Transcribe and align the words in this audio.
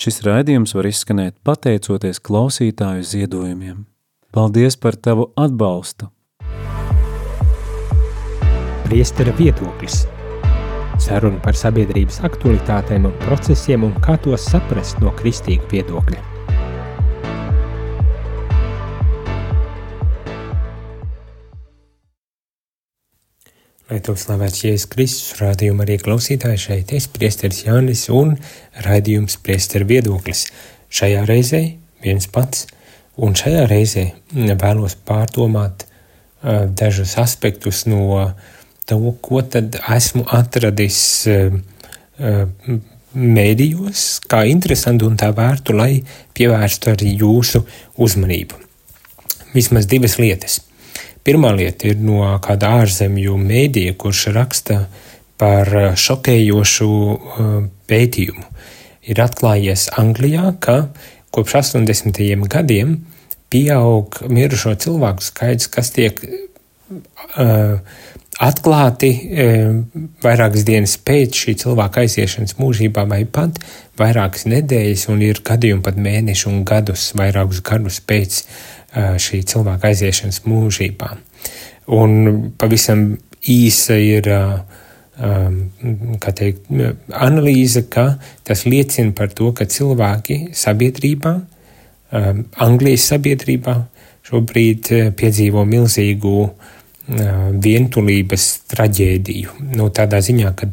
Šis 0.00 0.22
raidījums 0.24 0.72
var 0.72 0.86
izskanēt 0.88 1.34
pateicoties 1.44 2.22
klausītāju 2.24 3.04
ziedojumiem. 3.04 3.82
Paldies 4.32 4.78
par 4.80 4.96
tavu 4.96 5.26
atbalstu! 5.36 6.08
Priestera 8.86 9.34
viedoklis 9.36 10.06
Saruna 11.00 11.36
par 11.44 11.56
sabiedrības 11.56 12.22
aktualitātēm 12.24 13.10
un 13.10 13.14
procesiem 13.26 13.84
un 13.90 13.94
kā 14.04 14.16
tos 14.24 14.48
saprast 14.48 15.04
no 15.04 15.12
kristīga 15.20 15.68
viedokļa. 15.68 16.29
Lai 23.90 23.98
to 24.06 24.12
slavēts 24.14 24.60
Jēzus 24.62 24.86
Kristus, 24.86 25.32
rādījuma 25.40 25.82
arī 25.82 25.96
klausītāji 25.98 26.60
šeit 26.62 26.92
es, 26.94 27.08
priesteris 27.10 27.64
Jānis 27.64 28.04
un 28.14 28.36
raidījums 28.84 29.34
priesteru 29.42 29.88
viedoklis. 29.88 30.44
Šajā 30.94 31.24
reizē 31.26 31.64
viens 32.04 32.28
pats, 32.30 32.68
un 33.18 33.34
šajā 33.34 33.64
reizē 33.66 34.04
vēlos 34.30 34.94
pārdomāt 34.94 35.82
uh, 35.82 36.70
dažus 36.70 37.16
aspektus 37.18 37.82
no 37.90 38.30
to, 38.86 39.00
ko 39.26 39.42
tad 39.42 39.80
esmu 39.82 40.22
atradis 40.38 41.02
uh, 41.26 41.58
uh, 42.22 42.80
mēdījos, 43.10 44.06
kā 44.30 44.44
interesantu 44.54 45.10
un 45.10 45.18
tā 45.18 45.34
vērtu, 45.34 45.74
lai 45.74 45.96
pievērstu 46.38 46.94
arī 46.94 47.18
jūsu 47.26 47.66
uzmanību. 47.98 48.66
Vismaz 49.50 49.90
divas 49.90 50.20
lietas. 50.22 50.60
Pirmā 51.20 51.52
lieta 51.52 51.90
ir 51.90 52.00
no 52.00 52.24
kāda 52.40 52.70
ārzemju 52.80 53.36
mēdīja, 53.40 53.96
kurš 54.00 54.30
raksta 54.32 54.84
par 55.40 55.68
eh, 55.76 55.90
šokējošu 55.98 56.90
eh, 56.90 57.50
pētījumu. 57.90 58.46
Ir 59.10 59.20
atklājies 59.24 59.88
Anglijā, 60.00 60.54
ka 60.62 60.92
kopš 61.34 61.58
80. 61.60 62.20
gadiem 62.52 63.00
pieaug 63.50 64.20
mirušo 64.30 64.76
cilvēku 64.78 65.24
skaits, 65.24 65.66
kas 65.72 65.88
tiek 65.90 66.20
uh, 66.22 67.80
atklāti 68.38 69.08
uh, 69.16 69.72
vairākas 70.22 70.66
dienas 70.68 70.94
pēc 71.02 71.40
šī 71.42 71.56
cilvēka 71.64 72.04
aiziešanas 72.04 72.54
mūžībā, 72.60 73.06
vai 73.10 73.24
pat 73.24 73.58
vairākas 73.98 74.46
nedēļas, 74.52 75.08
un 75.10 75.24
ir 75.26 75.42
gadījumi 75.48 75.82
pat 75.88 75.98
mēneši 75.98 76.46
un 76.52 76.62
gadus, 76.68 77.08
vairākus 77.18 77.64
gadus 77.66 77.98
pēc 78.06 78.42
uh, 78.44 78.79
šī 78.94 79.42
cilvēka 79.46 79.90
aiziešanas 79.90 80.42
mūžībā. 80.48 81.10
Un 81.94 82.52
pavisam 82.58 83.14
īsa 83.50 83.96
ir 83.98 84.28
teikt, 85.20 86.70
analīze, 87.12 87.84
ka 87.92 88.18
tas 88.46 88.64
liecina 88.66 89.12
par 89.16 89.32
to, 89.36 89.52
ka 89.52 89.66
cilvēki 89.68 90.50
sabiedrībā, 90.56 91.34
Anglijas 92.10 93.06
sabiedrībā, 93.12 93.76
šobrīd 94.26 94.90
piedzīvo 95.18 95.64
milzīgu 95.66 96.34
vientulības 97.10 98.44
traģēdiju. 98.70 99.54
Nu, 99.78 99.88
tādā 99.94 100.20
ziņā, 100.22 100.52
ka 100.58 100.68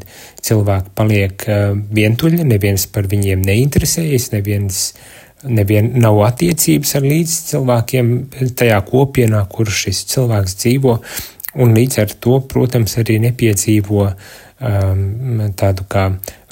cilvēki 0.46 0.92
paliek 0.98 1.46
vientuļi, 1.98 2.44
neviens 2.46 2.86
par 2.94 3.08
viņiem 3.10 3.42
neinteresējas, 3.46 4.30
neviens 4.36 4.82
uh, 4.92 5.27
nevien 5.46 5.92
nav 6.02 6.18
attiecības 6.26 6.96
ar 6.98 7.06
līdzcilvēkiem 7.06 8.12
tajā 8.58 8.78
kopienā, 8.88 9.44
kur 9.52 9.70
šis 9.70 10.04
cilvēks 10.12 10.56
dzīvo, 10.62 10.98
un 11.62 11.74
līdz 11.76 12.02
ar 12.02 12.14
to, 12.22 12.40
protams, 12.50 12.96
arī 13.00 13.18
nepiedzīvo 13.22 14.04
um, 14.08 15.44
tādu 15.58 15.86
kā 15.90 16.08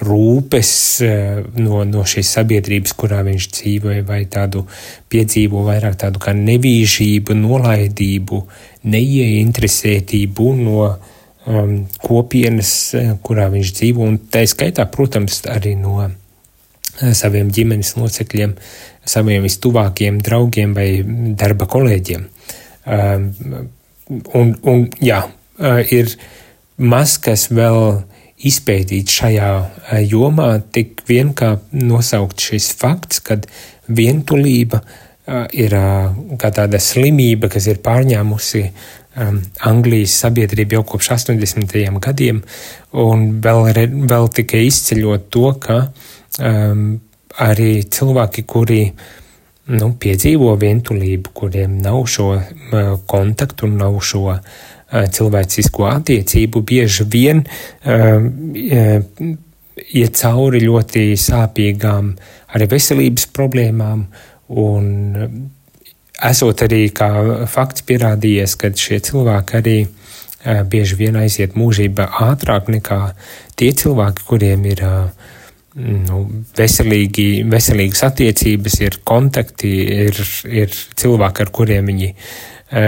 rūpes 0.06 0.70
uh, 1.06 1.42
no, 1.58 1.82
no 1.88 2.04
šīs 2.06 2.30
sabiedrības, 2.38 2.94
kurā 2.98 3.22
viņš 3.26 3.48
dzīvoja, 3.58 4.06
vai 4.06 4.22
tādu 4.30 4.66
piedzīvo 5.12 5.64
vairāk 5.66 5.98
tādu 6.06 6.22
kā 6.22 6.34
nevīžību, 6.36 7.36
nolaidību, 7.42 8.42
neieinteresētību 8.86 10.52
no 10.62 10.86
um, 10.86 11.74
kopienas, 12.02 12.76
uh, 12.94 13.16
kurā 13.22 13.50
viņš 13.54 13.74
dzīvo, 13.80 14.06
un 14.06 14.22
tā 14.30 14.46
skaitā, 14.48 14.86
protams, 14.92 15.42
arī 15.50 15.74
no 15.80 15.98
saviem 17.16 17.50
ģimenes 17.52 17.94
locekļiem, 17.98 18.54
saviem 19.06 19.44
vistuvākajiem 19.46 20.20
draugiem 20.24 20.74
vai 20.76 20.88
darba 21.38 21.68
kolēģiem. 21.70 22.26
Um, 22.86 23.30
un, 24.38 24.52
un 24.62 24.84
jā, 25.02 25.22
uh, 25.26 25.80
ir 25.92 26.12
maz 26.76 27.16
kas 27.22 27.48
vēl 27.54 28.02
izpētīts 28.46 29.16
šajā 29.22 29.50
jomā, 30.10 30.50
tik 30.72 31.00
vien 31.08 31.32
kā 31.36 31.56
nosaukt 31.72 32.42
šis 32.44 32.68
fakts, 32.76 33.22
kad 33.24 33.46
vientulība 33.88 34.82
ir 35.56 35.72
kā 36.38 36.50
tāda 36.54 36.78
slimība, 36.78 37.48
kas 37.50 37.66
ir 37.66 37.80
pārņēmusi 37.82 38.60
um, 38.68 39.40
Anglijas 39.66 40.18
sabiedrību 40.20 40.76
jau 40.76 40.84
kopš 40.92 41.14
80. 41.16 41.72
gadiem, 42.04 42.42
un 42.92 43.24
vēl, 43.42 43.72
vēl 44.12 44.28
tikai 44.36 44.66
izceļot 44.68 45.26
to, 45.34 45.48
ka 45.64 45.80
uh, 45.86 46.12
um, 46.40 46.88
arī 47.42 47.70
cilvēki, 47.92 48.44
kuri 48.48 48.80
nu, 49.76 49.90
piedzīvo 50.00 50.54
vientulību, 50.60 51.32
kuriem 51.36 51.78
nav 51.82 52.04
šo 52.10 52.30
uh, 52.36 52.94
kontaktu, 53.08 53.68
nav 53.70 53.98
šo 54.04 54.24
uh, 54.30 54.40
cilvēcisko 54.86 55.88
attiecību, 55.90 56.62
bieži 56.66 57.06
vien 57.12 57.42
uh, 57.42 58.26
iet 59.76 60.16
cauri 60.16 60.62
ļoti 60.64 61.10
sāpīgām 61.20 62.14
arī 62.56 62.68
veselības 62.70 63.28
problēmām 63.36 64.06
un 64.48 64.86
esot 66.24 66.62
arī 66.64 66.86
kā 66.96 67.10
fakts 67.50 67.84
pierādījies, 67.84 68.56
ka 68.56 68.70
šie 68.72 69.02
cilvēki 69.04 69.58
arī 69.58 69.78
bieži 70.70 70.96
vien 70.96 71.16
aiziet 71.18 71.56
mūžībā 71.58 72.06
ātrāk 72.22 72.70
nekā 72.70 73.00
tie 73.58 73.72
cilvēki, 73.74 74.24
kuriem 74.28 74.64
ir 74.70 74.82
uh, 74.86 75.26
nu, 75.76 76.20
veselīgi, 76.56 77.44
veselīgas 77.50 78.04
attiecības, 78.08 78.78
ir 78.84 79.00
kontakti, 79.06 79.72
ir, 80.06 80.20
ir 80.48 80.72
cilvēki, 80.72 81.44
ar 81.44 81.52
kuriem 81.54 81.90
viņi 81.92 82.08
e, 82.12 82.86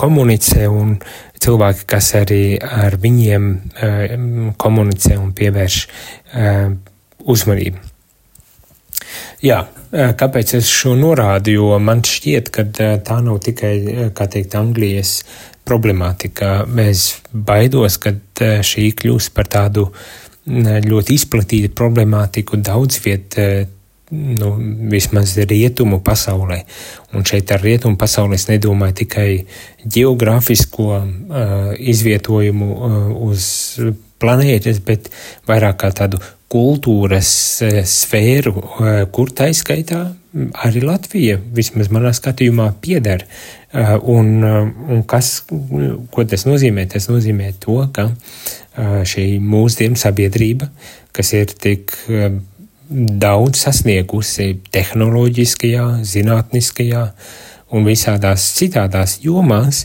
komunicē, 0.00 0.64
un 0.72 0.96
cilvēki, 1.40 1.86
kas 1.90 2.14
arī 2.20 2.44
ar 2.60 2.96
viņiem 3.00 3.50
e, 3.52 3.92
komunicē 4.60 5.18
un 5.20 5.34
pievērš 5.36 5.78
e, 5.84 6.54
uzmanību. 7.20 7.86
Jā, 9.42 9.62
kāpēc 9.90 10.52
es 10.58 10.68
šo 10.70 10.92
norādu? 10.94 11.54
Jo 11.56 11.78
man 11.82 12.02
šķiet, 12.06 12.50
ka 12.54 12.64
tā 12.70 13.16
nav 13.24 13.40
tikai, 13.42 13.72
kā 14.14 14.26
teikt, 14.30 14.54
Anglijas 14.54 15.14
problemātika. 15.66 16.66
Mēs 16.68 17.22
baidos, 17.32 17.96
ka 17.98 18.12
šī 18.38 18.90
kļūs 19.00 19.30
par 19.34 19.48
tādu 19.50 19.88
uh, 19.88 20.04
ļoti 20.46 21.14
izplatīta 21.14 21.74
problemātika 21.76 22.56
daudz 22.56 23.00
viet, 23.04 23.36
eh, 23.38 23.66
nu, 24.10 24.56
vismaz 24.90 25.36
rietumu 25.36 26.00
pasaulē. 26.00 26.64
Un 27.14 27.24
šeit 27.24 27.50
ar 27.52 27.60
rietumu 27.60 27.96
pasauli 27.96 28.34
es 28.34 28.48
nedomāju 28.48 28.94
tikai 29.04 29.46
geogrāfisko 29.86 30.88
uh, 30.98 31.74
izvietojumu 31.78 32.70
uh, 32.74 32.96
uz 33.28 33.78
planētas, 34.18 34.80
bet 34.84 35.10
vairāk 35.46 35.78
kā 35.84 35.92
tādu 35.94 36.18
kultūras 36.50 37.62
uh, 37.62 37.82
sfēru, 37.86 38.56
uh, 38.58 39.04
kur 39.12 39.30
tā 39.30 39.52
izskaitā 39.54 40.08
arī 40.64 40.82
Latvija, 40.82 41.38
vismaz 41.54 41.90
manā 41.90 42.12
skatījumā, 42.14 42.72
pieder. 42.82 43.26
Uh, 43.70 43.96
un, 44.10 44.42
uh, 44.42 44.66
un 44.90 45.02
kas, 45.06 45.44
ko 46.10 46.26
tas 46.26 46.46
nozīmē? 46.46 46.88
Tas 46.90 47.06
nozīmē 47.10 47.52
to, 47.62 47.78
ka 47.94 48.10
uh, 48.10 48.50
šī 48.80 49.26
mūsdienu 49.42 49.98
sabiedrība, 49.98 50.70
kas 51.12 51.32
ir 51.36 51.52
tik 51.60 51.96
daudz 52.90 53.64
sasniegusi 53.64 54.60
tehnoloģiskajā, 54.74 55.86
zinātniskajā 56.06 57.04
un 57.76 57.86
visādās 57.86 58.48
citādās 58.56 59.20
jomās, 59.22 59.84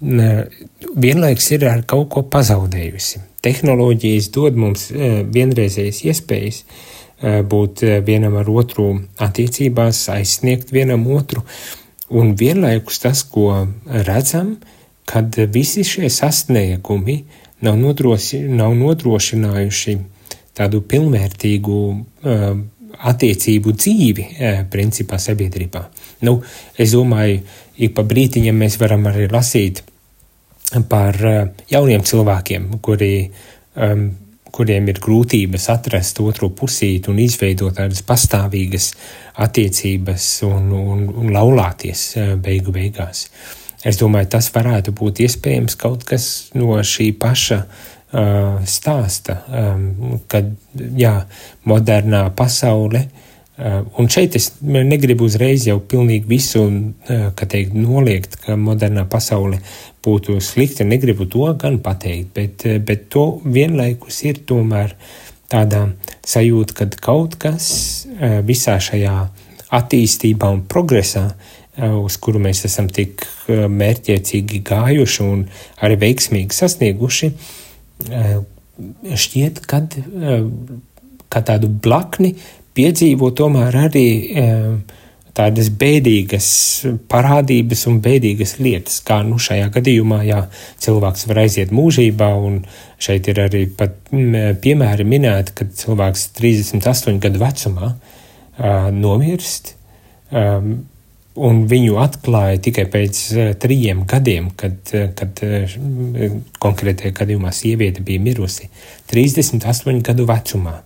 vienlaiks 0.00 1.50
ir 1.56 1.66
ar 1.70 1.82
kaut 1.88 2.10
ko 2.14 2.24
pazaudējusi. 2.30 3.22
Tehnoloģijas 3.44 4.28
dod 4.34 4.58
mums 4.60 4.86
vienreizējas 4.92 6.04
iespējas 6.06 6.62
būt 7.50 7.82
vienam 8.06 8.36
ar 8.38 8.50
otru 8.50 8.90
attiecībās, 9.22 10.04
aizsniegt 10.14 10.72
vienam 10.74 11.06
otru, 11.14 11.42
un 12.14 12.34
vienlaikus 12.38 13.00
tas, 13.02 13.24
ko 13.24 13.64
redzam, 14.06 14.58
kad 15.08 15.36
visi 15.52 15.82
šie 15.84 16.08
sasniegumi 16.12 17.16
uh, 17.18 17.43
nav, 17.64 17.78
nodroši, 17.80 18.44
nav 18.52 18.74
nodrošinājuši 18.78 19.96
tādu 20.54 20.82
pilnvērtīgu 20.88 21.78
uh, 21.90 22.44
attiecību 23.10 23.74
dzīvi, 23.74 24.26
uh, 24.30 24.60
principā, 24.70 25.18
sabiedrībā. 25.22 25.84
Nu, 26.26 26.38
es 26.78 26.94
domāju, 26.94 27.40
ik 27.76 27.96
pa 27.96 28.04
brītiņam 28.06 28.60
mēs 28.64 28.78
varam 28.82 29.08
arī 29.10 29.28
lasīt 29.32 29.82
par 30.90 31.18
uh, 31.24 31.40
jauniem 31.70 32.04
cilvēkiem, 32.06 32.76
kuri 32.84 33.14
um, 33.74 34.12
kuriem 34.54 34.86
ir 34.86 35.00
grūtības 35.02 35.64
atrast 35.72 36.20
otru 36.22 36.52
pusīti 36.54 37.10
un 37.10 37.18
izveidot 37.18 37.74
tādas 37.74 38.04
pastāvīgas 38.06 38.92
attiecības 39.42 40.28
un, 40.46 40.70
un, 40.78 41.04
un 41.10 41.32
laulāties 41.34 42.04
beigu 42.42 42.74
beigās. 42.74 43.26
Es 43.84 43.98
domāju, 44.00 44.30
tas 44.36 44.48
varētu 44.54 44.94
būt 44.96 45.20
iespējams 45.26 45.76
kaut 45.80 46.06
kas 46.08 46.28
no 46.56 46.78
šī 46.80 47.10
paša 47.20 47.58
uh, 47.64 48.62
stāsta, 48.64 49.40
um, 49.48 50.16
kad 50.28 50.48
jā, 50.96 51.18
modernā 51.68 52.26
pasaule 52.36 53.04
uh, 53.04 53.20
Uh, 53.54 53.84
un 54.02 54.08
šeit 54.10 54.34
es 54.34 54.48
negribu 54.66 55.28
uzreiz 55.28 55.62
jau 55.68 55.76
pilnīgi 55.78 56.26
visu, 56.26 56.64
uh, 56.66 57.28
teikt, 57.38 57.76
noliegt, 57.78 58.34
ka 58.42 58.56
modernā 58.58 59.04
pasaule 59.06 59.60
būtu 60.02 60.40
slikta. 60.42 60.82
Negribu 60.82 61.28
to 61.30 61.46
gan 61.60 61.76
pateikt, 61.78 62.32
bet, 62.34 62.64
uh, 62.66 62.80
bet 62.82 63.06
to 63.14 63.28
vienlaikus 63.46 64.18
ir 64.26 64.40
tomēr 64.42 64.96
tādā 65.54 65.84
sajūta, 66.26 66.74
ka 66.80 66.88
kaut 66.98 67.36
kas 67.38 67.68
visā 68.42 68.74
šajā 68.82 69.14
attīstībā 69.76 70.48
un 70.50 70.64
progresā, 70.66 71.28
uz 71.76 72.16
kuru 72.22 72.42
mēs 72.42 72.64
esam 72.68 72.88
tik 72.92 73.24
mērķiecīgi 73.50 74.60
gājuši 74.66 75.22
un 75.26 75.46
arī 75.82 75.98
veiksmīgi 76.04 76.54
sasnieguši, 76.54 77.30
šķiet, 79.24 79.62
kad 79.70 79.96
kā 81.30 81.42
tādu 81.46 81.70
blakni 81.82 82.34
piedzīvo 82.74 83.30
tomēr 83.38 83.80
arī 83.88 84.06
tādas 85.34 85.70
bēdīgas 85.74 86.48
parādības 87.10 87.84
un 87.90 87.98
bēdīgas 88.02 88.56
lietas, 88.62 89.00
kā 89.06 89.18
nu 89.26 89.40
šajā 89.42 89.66
gadījumā, 89.74 90.20
jā, 90.28 90.44
cilvēks 90.84 91.26
var 91.30 91.42
aiziet 91.42 91.74
mūžībā, 91.74 92.30
un 92.38 92.60
šeit 93.02 93.28
ir 93.32 93.42
arī 93.48 93.64
pat 93.78 93.96
piemēri 94.12 95.06
minēti, 95.10 95.56
kad 95.58 95.74
cilvēks 95.80 96.28
38 96.38 97.18
gadu 97.22 97.42
vecumā 97.42 97.90
uh, 97.90 98.90
nomirst, 98.94 99.74
um, 100.30 100.76
un 101.34 101.64
viņu 101.70 101.96
atklāja 102.02 102.60
tikai 102.68 102.84
pēc 102.90 103.22
uh, 103.34 103.48
trījiem 103.60 104.04
gadiem, 104.10 104.52
kad, 104.58 104.78
uh, 104.94 105.08
kad 105.18 105.42
uh, 105.46 106.38
konkrētajā 106.62 107.16
gadījumā 107.22 107.50
sieviete 107.54 108.04
bija 108.06 108.22
mirusi 108.22 108.70
38 109.10 110.04
gadu 110.06 110.28
vecumā. 110.30 110.78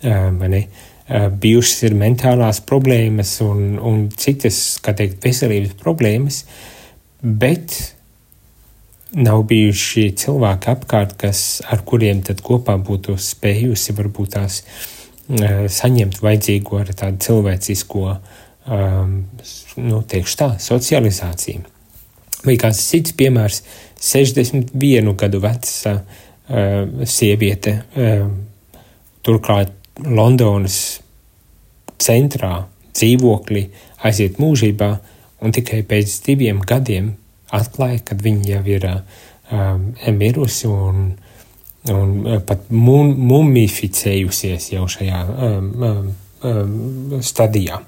Uh, 0.00 0.68
Eh, 1.10 1.24
bijušas 1.42 1.80
ir 1.88 1.94
mentālās 1.98 2.60
problēmas 2.62 3.32
un, 3.42 3.80
un 3.82 4.04
citas, 4.14 4.76
kā 4.78 4.92
teikt, 4.94 5.16
veselības 5.24 5.72
problēmas, 5.80 6.44
bet 7.18 7.74
nav 9.18 9.42
bijuši 9.50 10.04
cilvēki 10.22 10.70
apkārt, 10.70 11.16
kas, 11.18 11.40
ar 11.66 11.82
kuriem 11.82 12.20
tad 12.22 12.44
kopā 12.46 12.76
būtu 12.78 13.16
spējusi 13.18 13.96
varbūt 13.98 14.36
tās 14.36 14.60
uh, 14.62 15.66
saņemt 15.66 16.20
vajadzīgo 16.22 16.78
ar 16.78 16.94
tādu 16.94 17.18
cilvēcisko, 17.26 18.04
um, 18.70 19.14
nu, 19.76 20.00
teikšu 20.06 20.38
tā, 20.40 20.50
socializāciju. 20.62 21.66
Vai 22.46 22.56
kāds 22.60 22.80
cits 22.88 23.12
piemērs- 23.16 23.62
61 24.10 25.14
gadu 25.20 25.42
veca 25.42 25.94
uh, 26.00 27.04
sieviete, 27.04 27.82
uh, 27.96 28.30
turklāt 29.22 29.74
Londonas 30.00 31.00
centrā 32.00 32.64
dzīvoklī 32.94 33.66
aiziet 34.06 34.38
mūžībā, 34.40 34.90
un 35.40 35.52
tikai 35.52 35.82
pēc 35.88 36.14
diviem 36.24 36.60
gadiem 36.64 37.14
atklāja, 37.52 38.00
ka 38.04 38.16
viņa 38.16 38.48
jau 38.54 38.62
ir 38.70 38.86
um, 38.88 39.84
mirusi 40.16 40.68
un, 40.70 41.12
un 41.92 42.40
pat 42.46 42.70
mum, 42.70 43.12
mumificējusies 43.30 44.72
jau 44.74 44.88
šajā 44.88 45.20
um, 45.28 45.70
um, 45.90 46.10
um, 46.42 47.22
stadijā. 47.24 47.80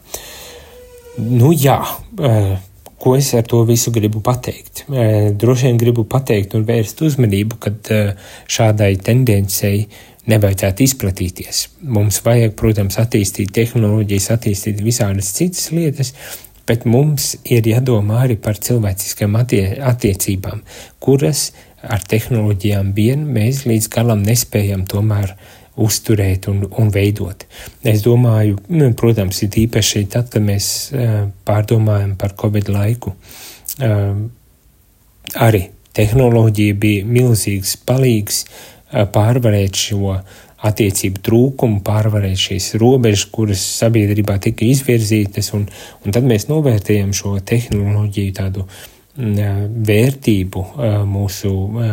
Nu 1.19 1.51
jā, 1.53 1.79
uh, 1.83 2.55
ko 3.03 3.17
es 3.19 3.33
ar 3.37 3.45
to 3.49 3.65
visu 3.69 3.93
gribu 3.93 4.23
pateikt? 4.25 4.87
Uh, 4.89 5.33
droši 5.37 5.69
vien 5.69 5.81
gribu 5.81 6.07
pateikt 6.09 6.57
un 6.57 6.65
vērst 6.69 7.05
uzmanību, 7.05 7.59
kad 7.61 7.93
uh, 7.93 8.33
šādai 8.49 8.95
tendencei 9.05 9.85
uh, 9.85 10.01
nevajadzētu 10.31 10.85
izplatīties. 10.87 11.65
Mums 11.83 12.21
vajag, 12.25 12.55
protams, 12.59 12.99
attīstīt 13.03 13.53
tehnoloģijas, 13.57 14.31
attīstīt 14.37 14.83
visādas 14.85 15.33
citas 15.37 15.71
lietas, 15.75 16.13
bet 16.69 16.87
mums 16.87 17.33
ir 17.51 17.67
jādomā 17.67 18.23
arī 18.27 18.39
par 18.39 18.61
cilvēciskām 18.63 19.35
attie 19.41 19.65
attiecībām, 19.83 20.63
kuras 21.03 21.51
ar 21.83 22.05
tehnoloģijām 22.07 22.93
vien 22.95 23.27
mēs 23.35 23.65
līdz 23.67 23.91
galam 23.91 24.23
nespējam 24.23 24.87
tomēr 24.87 25.35
uzturēt 25.81 26.49
un, 26.53 26.65
un 26.79 26.91
veidot. 26.93 27.47
Es 27.85 28.03
domāju, 28.05 28.59
nu, 28.73 28.91
protams, 28.99 29.41
ir 29.47 29.59
īpaši 29.65 30.05
tad, 30.13 30.29
kad 30.33 30.45
mēs 30.45 30.67
uh, 30.93 31.25
pārdomājam 31.49 32.17
par 32.21 32.37
Covid 32.39 32.69
laiku. 32.73 33.15
Uh, 33.81 34.25
arī 35.41 35.67
tehnoloģija 35.97 36.79
bija 36.81 37.09
milzīgs 37.09 37.79
palīgs 37.89 38.45
uh, 38.45 39.07
pārvarēt 39.13 39.81
šo 39.81 40.19
attiecību 40.63 41.23
trūkumu, 41.27 41.81
pārvarēt 41.83 42.39
šīs 42.39 42.75
robežas, 42.79 43.25
kuras 43.33 43.65
sabiedrībā 43.81 44.37
tika 44.45 44.69
izvirzītas, 44.69 45.51
un, 45.57 45.65
un 46.05 46.15
tad 46.15 46.29
mēs 46.29 46.47
novērtējam 46.53 47.11
šo 47.17 47.39
tehnoloģiju 47.43 48.35
tādu 48.37 48.69
vērtību 49.13 50.63
mūsu, 51.05 51.51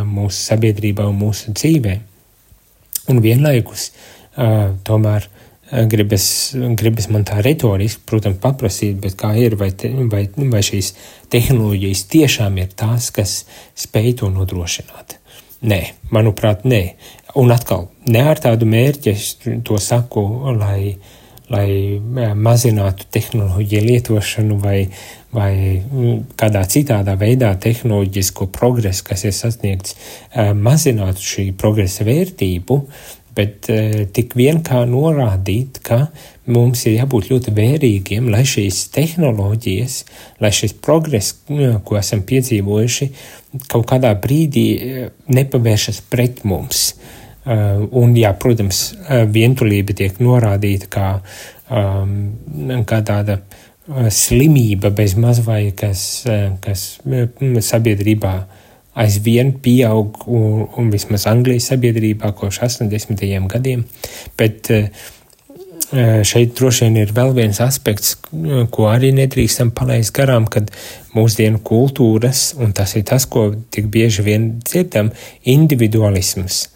mūsu 0.08 0.38
sabiedrībā 0.40 1.08
un 1.10 1.18
mūsu 1.20 1.52
dzīvē. 1.52 1.96
Un 3.10 3.22
vienlaikus 3.26 3.90
tomēr 4.88 5.28
gribas, 5.90 6.26
gribas 6.78 7.10
man 7.14 7.26
tā 7.28 7.40
retoriski, 7.46 8.04
protams, 8.10 8.40
paprasīt, 8.42 8.98
bet 9.04 9.18
kā 9.20 9.34
ir, 9.38 9.56
vai, 9.60 9.70
te, 9.78 9.92
vai, 10.12 10.26
vai 10.52 10.62
šīs 10.66 10.94
tehnoloģijas 11.34 12.06
tiešām 12.14 12.58
ir 12.62 12.74
tās, 12.78 13.12
kas 13.16 13.44
spēj 13.78 14.20
to 14.22 14.32
nodrošināt. 14.34 15.18
Nē, 15.70 15.80
manuprāt, 16.16 16.64
nē. 16.64 16.84
Un 17.40 17.52
atkal, 17.54 17.90
ne 18.10 18.24
ar 18.32 18.40
tādu 18.42 18.66
mērķi 18.70 19.12
es 19.12 19.26
to 19.68 19.78
saku, 19.84 20.24
lai, 20.56 20.96
lai 21.50 22.00
mazinātu 22.38 23.08
tehnoloģiju 23.14 23.86
lietošanu 23.88 24.58
vai, 24.62 24.80
vai 25.36 25.54
kādā 26.40 26.64
citādā 26.70 27.16
veidā 27.20 27.54
tehnoloģisko 27.62 28.50
progresu, 28.54 29.06
kas 29.10 29.26
ir 29.26 29.36
sasniegts, 29.36 29.96
mazinātu 30.56 31.26
šī 31.26 31.48
progresa 31.58 32.06
vērtību, 32.08 32.80
bet 33.40 33.70
tik 34.14 34.34
vien 34.36 34.60
kā 34.66 34.82
norādīt, 34.90 35.80
ka 35.86 36.08
mums 36.50 36.84
ir 36.90 36.98
jābūt 36.98 37.30
ļoti 37.32 37.54
vērīgiem, 37.56 38.28
lai 38.34 38.44
šīs 38.48 38.88
tehnoloģijas, 38.94 40.00
lai 40.44 40.52
šis 40.54 40.76
progress, 40.84 41.38
ko 41.48 41.98
esam 42.00 42.26
piedzīvojuši, 42.30 43.10
kaut 43.72 43.88
kādā 43.90 44.12
brīdī 44.22 44.68
nepavēršas 45.30 46.04
pret 46.12 46.44
mums. 46.46 46.92
Uh, 46.92 47.19
un, 47.50 48.14
jā, 48.18 48.34
protams, 48.38 48.82
uh, 48.94 49.24
vientulība 49.30 49.96
tiek 49.98 50.20
norādīta 50.22 50.90
kā, 50.92 51.10
um, 51.74 52.16
kā 52.88 53.02
tāda 53.06 53.40
uh, 53.40 54.08
slimība 54.14 54.92
bez 54.94 55.16
mazvai, 55.18 55.72
kas, 55.78 56.26
kas 56.62 56.88
sabiedrībā 57.70 58.34
aizvien 59.00 59.54
pieaug, 59.64 60.26
un, 60.28 60.66
un 60.78 60.90
vismaz 60.94 61.26
Anglijas 61.32 61.72
sabiedrībā 61.72 62.34
kopš 62.38 62.62
80. 62.68 63.24
gadiem. 63.50 63.86
Bet 64.38 64.70
šeit 65.90 66.52
droši 66.58 66.86
vien 66.86 66.98
ir 67.02 67.14
vēl 67.16 67.32
viens 67.34 67.60
aspekts, 67.64 68.18
ko 68.70 68.90
arī 68.92 69.10
nedrīkstam 69.16 69.72
palaist 69.74 70.14
garām, 70.14 70.46
kad 70.52 70.70
mūsdienu 71.16 71.64
kultūras, 71.66 72.52
un 72.62 72.76
tas 72.78 72.94
ir 73.00 73.08
tas, 73.10 73.26
ko 73.26 73.48
tik 73.74 73.88
bieži 73.90 74.26
vien 74.28 74.52
dzirdam, 74.62 75.10
individualisms 75.50 76.68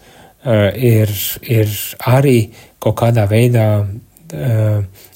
ir, 0.44 1.10
ir 1.42 1.76
arī 2.10 2.38
kaut 2.82 2.98
kādā 3.00 3.26
veidā 3.30 3.68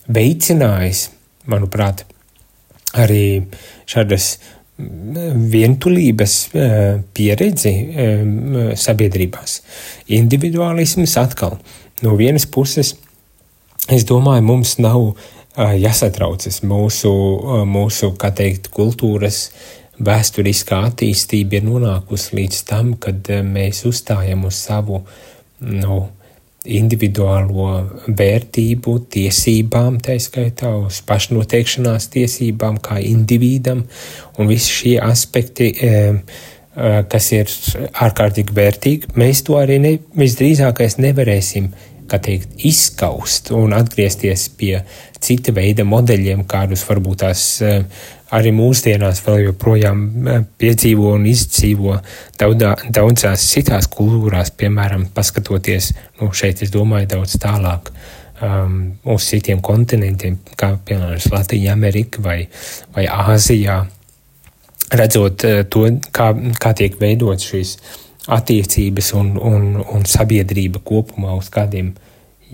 veicinājis, 0.08 1.08
manuprāt, 1.48 2.04
arī 2.96 3.44
šādas 3.88 4.38
vientulības 4.78 6.34
pieredzi 7.16 7.72
sabiedrībās. 8.78 9.56
Individualisms 10.14 11.16
atkal 11.18 11.58
no 12.06 12.14
vienas 12.16 12.46
puses 12.46 12.94
es 13.90 14.06
domāju, 14.06 14.46
mums 14.46 14.76
nav 14.78 15.10
jāsatraucas 15.58 16.60
mūsu, 16.62 17.10
mūsu 17.66 18.12
kā 18.20 18.30
teikt, 18.38 18.70
kultūras 18.70 19.48
vēsturiskā 20.04 20.82
attīstība 20.90 21.58
ir 21.58 21.66
nonākusi 21.66 22.38
līdz 22.38 22.62
tam, 22.68 22.94
kad 23.02 23.30
mēs 23.44 23.84
uzstājam 23.88 24.46
uz 24.48 24.60
savu 24.68 25.02
nu, 25.64 25.98
individuālo 26.68 27.68
vērtību, 28.06 28.94
tiesībām, 29.14 29.98
tā 30.04 30.18
skaitā 30.20 30.74
uz 30.82 31.00
pašnoteikšanās 31.08 32.10
tiesībām, 32.14 32.78
kā 32.82 32.98
individam, 33.04 33.84
un 34.38 34.50
visi 34.50 34.74
šie 34.80 34.94
aspekti 35.02 35.70
e, 35.72 35.92
kas 37.10 37.30
ir 37.34 37.50
ārkārtīgi 38.04 38.54
vērtīgi, 38.54 39.14
mēs 39.18 39.42
to 39.46 39.56
arī 39.58 39.78
ne, 39.82 39.94
visdrīzākais 40.18 40.98
nevarēsim 41.02 41.72
teikt, 42.16 42.56
izskaust 42.64 43.50
un 43.52 43.76
atgriezties 43.76 44.48
pie 44.56 44.78
cita 45.20 45.52
veida 45.52 45.84
modeļiem, 45.84 46.46
kādus 46.48 46.86
varbūt 46.88 47.20
tās 47.26 47.42
arī 48.34 48.52
mūsdienās 48.52 49.22
vēl 49.24 49.42
joprojām 49.48 50.04
piedzīvo 50.60 51.12
un 51.16 51.26
izdzīvo 51.28 51.98
daudā, 52.40 52.74
daudzās 52.92 53.44
citās 53.52 53.88
kultūrās, 53.92 54.52
piemēram, 54.56 55.08
paskatoties, 55.14 55.92
nu, 56.20 56.30
šeit 56.32 56.64
es 56.64 56.72
domāju 56.74 57.12
daudz 57.16 57.38
tālāk. 57.42 57.92
Um, 58.38 58.92
uz 59.10 59.24
citiem 59.26 59.58
kontinentiem, 59.58 60.36
kā 60.54 60.76
piemēram 60.86 61.32
Latvija, 61.32 61.72
Amerika 61.72 62.20
vai, 62.22 62.44
vai 62.94 63.08
Āzijā, 63.10 63.80
redzot 64.94 65.42
uh, 65.42 65.64
to, 65.66 65.88
kā, 66.14 66.28
kā 66.62 66.70
tiek 66.78 67.00
veidotas 67.00 67.48
šīs 67.50 67.72
attiecības 68.28 69.14
un, 69.16 69.34
un, 69.40 69.66
un 69.80 70.06
sabiedrība 70.08 70.82
kopumā 70.84 71.34
uz 71.38 71.48
kādiem 71.52 71.94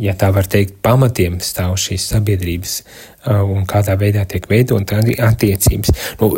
ja 0.00 0.14
tā 0.18 0.30
var 0.34 0.46
teikt, 0.50 0.78
pamatiem 0.82 1.36
stāv 1.42 1.76
šīs 1.78 2.06
sabiedrības 2.10 2.72
uh, 2.82 3.42
un 3.46 3.62
kādā 3.68 3.94
veidā 3.98 4.24
tiek 4.28 4.46
veidota 4.50 4.98
attiecības. 4.98 5.92
Nu, 6.20 6.32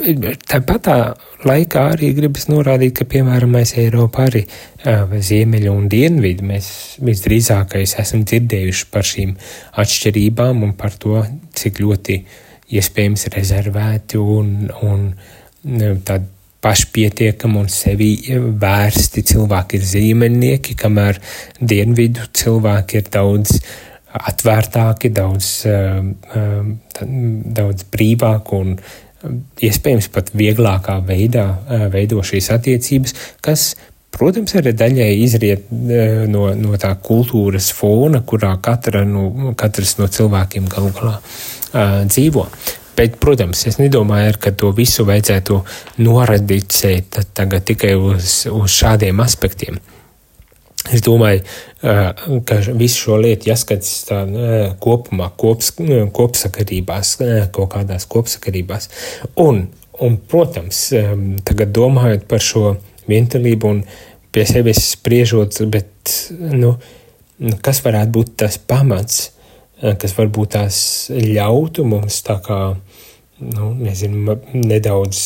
tāpat 0.49 0.83
tā 0.87 0.97
laikā 1.47 1.87
arī 1.95 2.13
gribas 2.17 2.49
norādīt, 2.53 2.97
ka, 2.99 3.09
piemēram, 3.09 3.57
mēs 3.57 3.77
Eiropā 3.81 4.29
arī 4.31 4.45
uh, 4.47 5.17
ziemeļu 5.31 5.73
un 5.73 5.89
dienvidu 5.93 6.47
mēs 6.53 6.71
visdrīzākais 7.07 7.97
esam 8.03 8.27
dzirdējuši 8.29 8.89
par 8.93 9.09
šīm 9.09 9.37
atšķirībām 9.83 10.65
un 10.67 10.77
par 10.77 10.97
to, 11.01 11.23
cik 11.57 11.81
ļoti 11.85 12.21
iespējams 12.77 13.29
rezervēti 13.33 14.21
un, 14.21 14.57
un 14.85 15.11
tādi 16.05 16.36
pašpietiekami 16.65 17.61
un 17.61 17.69
sevi 17.73 18.13
vērsti 18.61 19.25
cilvēki 19.31 19.79
ir 19.79 19.91
zīmenieki, 19.91 20.77
kamēr 20.79 21.21
dienvidu 21.61 22.29
cilvēki 22.37 23.01
ir 23.01 23.11
daudz 23.13 23.59
atvērtāki, 24.17 25.11
daudz, 25.15 25.51
um, 25.69 26.71
daudz 27.57 27.85
brīvāki 27.93 28.57
un 28.57 28.73
um, 28.77 29.43
iespējams 29.61 30.09
pat 30.15 30.33
vieglākā 30.37 30.99
veidā 31.07 31.47
uh, 31.51 31.85
veido 31.93 32.23
šīs 32.25 32.49
attiecības, 32.55 33.17
kas, 33.45 33.69
protams, 34.17 34.57
arī 34.57 34.73
daļai 34.79 35.11
izriet 35.21 35.69
uh, 35.69 36.25
no, 36.31 36.49
no 36.57 36.81
tā 36.81 36.95
kultūras 37.05 37.69
fona, 37.77 38.23
kurā 38.25 38.55
katra, 38.65 39.05
nu, 39.09 39.53
katrs 39.59 39.99
no 40.01 40.09
cilvēkiem 40.09 40.73
galu 40.73 40.95
galā 40.97 41.19
uh, 41.21 42.03
dzīvo. 42.09 42.49
Bet, 42.97 43.19
protams, 43.21 43.67
es 43.69 43.77
nedomāju, 43.81 44.39
ka 44.41 44.55
to 44.57 44.71
visu 44.77 45.05
vajadzētu 45.09 45.61
noradicēt 46.01 47.21
tikai 47.69 47.93
uz, 47.99 48.47
uz 48.49 48.73
šādiem 48.73 49.21
aspektiem. 49.21 49.77
Es 50.95 51.03
domāju, 51.03 51.43
ka 52.47 52.59
visu 52.79 53.01
šo 53.03 53.19
lietu 53.21 53.51
jāskatās 53.51 54.07
tā 54.09 54.21
kopumā, 54.83 55.33
kops, 55.39 55.73
kopsakarībās, 56.15 57.17
kaut 57.55 57.73
kādās 57.75 58.07
kopsakarībās. 58.11 58.89
Un, 59.43 59.65
un, 60.01 60.19
protams, 60.31 60.87
tagad 61.49 61.75
domājot 61.75 62.29
par 62.31 62.45
šo 62.45 62.77
vientulību 63.11 63.73
un 63.73 63.83
pie 64.35 64.47
sevis 64.49 64.83
spriežot, 64.93 65.59
bet, 65.73 66.15
nu, 66.39 66.77
nu 67.43 67.59
kas 67.65 67.83
varētu 67.85 68.15
būt 68.15 68.37
tas 68.45 68.61
pamats, 68.63 69.33
kas 69.81 70.15
varbūt 70.17 70.55
tās 70.57 70.79
ļautu 71.13 71.85
mums 71.89 72.23
tā 72.25 72.39
kā 72.45 72.61
nu, 73.39 73.73
nezinu, 73.77 74.39
nedaudz, 74.55 75.19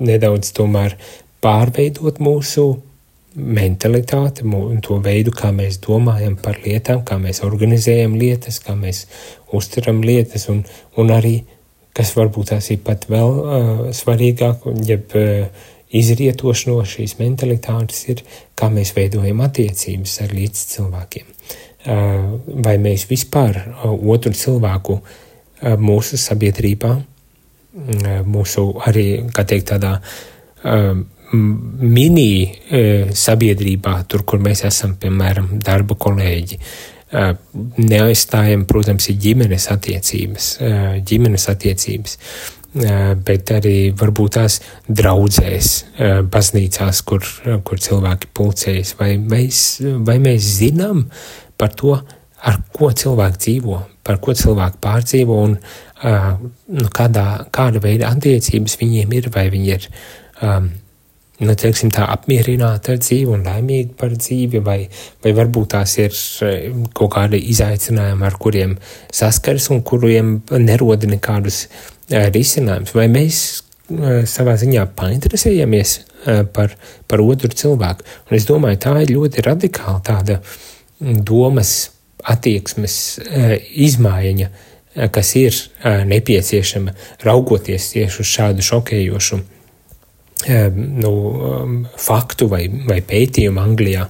nedaudz 0.00 0.52
tomēr 0.56 0.96
pārveidot 1.44 2.20
mūsu 2.22 2.70
mentalitāti, 3.36 4.44
to 4.82 4.98
veidu, 5.04 5.32
kā 5.36 5.52
mēs 5.54 5.78
domājam 5.84 6.34
par 6.40 6.58
lietām, 6.64 7.04
kā 7.06 7.20
mēs 7.20 7.44
organizējam 7.46 8.16
lietas, 8.18 8.58
kā 8.64 8.74
mēs 8.74 9.04
uztveram 9.54 10.02
lietas, 10.02 10.48
un, 10.50 10.64
un 10.98 11.12
arī, 11.14 11.36
kas 11.94 12.14
varbūt 12.16 12.54
tās 12.54 12.72
ir 12.74 12.80
pat 12.84 13.06
vēl 13.10 13.36
uh, 13.38 13.84
svarīgāk, 13.94 14.66
jeb 14.88 15.14
uh, 15.18 15.68
izrietoši 15.94 16.72
no 16.72 16.82
šīs 16.86 17.18
mentalitātes, 17.20 18.02
ir, 18.10 18.24
kā 18.58 18.70
mēs 18.72 18.94
veidojam 18.98 19.44
attiecības 19.46 20.20
ar 20.26 20.34
līdz 20.34 20.66
cilvēkiem. 20.74 21.30
Uh, 21.30 21.69
vai 21.84 22.74
mēs 22.82 23.06
vispār 23.08 23.62
otru 23.84 24.32
cilvēku 24.36 24.98
mūsu 25.80 26.18
sabiedrībā 26.20 26.92
mūsu 28.26 28.66
arī, 28.86 29.06
kā 29.32 29.44
teikt, 29.46 29.70
tādā 29.70 29.98
mini 31.32 32.30
sabiedrībā, 33.14 34.00
tur, 34.10 34.24
kur 34.26 34.40
mēs 34.42 34.64
esam, 34.66 34.96
piemēram, 35.00 35.60
darba 35.62 35.94
kolēģi. 35.94 36.58
Neaizstājam, 37.90 38.64
protams, 38.70 39.08
ir 39.10 39.18
ģimenes 39.22 39.68
attiecības, 39.70 40.48
ģimenes 41.06 41.46
attiecības, 41.50 42.16
bet 43.26 43.50
arī 43.54 43.76
varbūt 43.98 44.36
tās 44.38 44.60
draudzēs, 44.86 45.70
baznīcās, 46.30 47.02
kur, 47.06 47.26
kur 47.66 47.82
cilvēki 47.82 48.30
pulcējas, 48.34 48.94
vai 48.98 49.16
mēs, 49.18 49.64
vai 50.06 50.18
mēs 50.22 50.52
zinām 50.60 51.06
par 51.60 51.76
to, 51.76 51.94
ar 52.40 52.60
ko 52.72 52.90
cilvēki 52.96 53.42
dzīvo, 53.44 53.78
par 54.06 54.20
ko 54.24 54.34
cilvēki 54.36 54.80
pārdzīvo 54.80 55.40
un 55.44 55.56
nu, 55.60 56.86
kādā, 56.96 57.26
kāda 57.52 57.82
veida 57.84 58.08
attiecības 58.14 58.78
viņiem 58.80 59.18
ir, 59.18 59.28
vai 59.34 59.50
viņi 59.52 59.74
ir 59.74 59.88
um, 60.40 60.70
nu, 61.40 61.56
teiksim, 61.56 61.92
tā 61.92 62.06
apmierināti 62.12 62.94
ar 62.94 63.00
dzīvi 63.00 63.34
un 63.36 63.44
laimīgi 63.46 63.94
par 64.00 64.14
dzīvi, 64.16 64.60
vai, 64.64 64.78
vai 65.24 65.32
varbūt 65.36 65.72
tās 65.76 65.96
ir 66.00 66.16
kaut 66.96 67.14
kādi 67.16 67.40
izaicinājumi, 67.52 68.26
ar 68.28 68.38
kuriem 68.40 68.76
saskaras 69.12 69.70
un 69.74 69.82
kuriem 69.86 70.38
neroda 70.60 71.10
nekādus 71.10 71.66
uh, 71.66 72.28
risinājumus. 72.32 72.94
Vai 72.96 73.08
mēs 73.12 73.42
uh, 73.60 74.22
savā 74.28 74.56
ziņā 74.60 74.86
painteresējamies 74.96 75.96
uh, 76.00 76.42
par, 76.56 76.76
par 77.08 77.24
otru 77.24 77.52
cilvēku? 77.52 78.08
Un 78.28 78.40
es 78.40 78.48
domāju, 78.48 78.82
tā 78.84 78.96
ir 79.04 79.16
ļoti 79.16 79.46
radikāla 79.48 80.00
tāda 80.08 80.40
domas 81.00 81.90
attieksmes 82.30 82.96
uh, 83.24 83.54
izmaiņa, 83.88 84.50
Eh, 84.94 85.08
kas 85.08 85.36
ir 85.36 85.54
eh, 85.54 86.04
nepieciešama 86.04 86.92
raugoties 87.22 87.92
tieši 87.92 88.22
uz 88.24 88.26
šādu 88.26 88.64
šokējošu 88.66 89.36
eh, 90.50 90.66
nu, 90.74 91.12
um, 91.12 91.76
faktu 91.94 92.48
vai, 92.50 92.64
vai 92.88 92.98
pētījumu 92.98 93.60
Anglijā, 93.62 94.08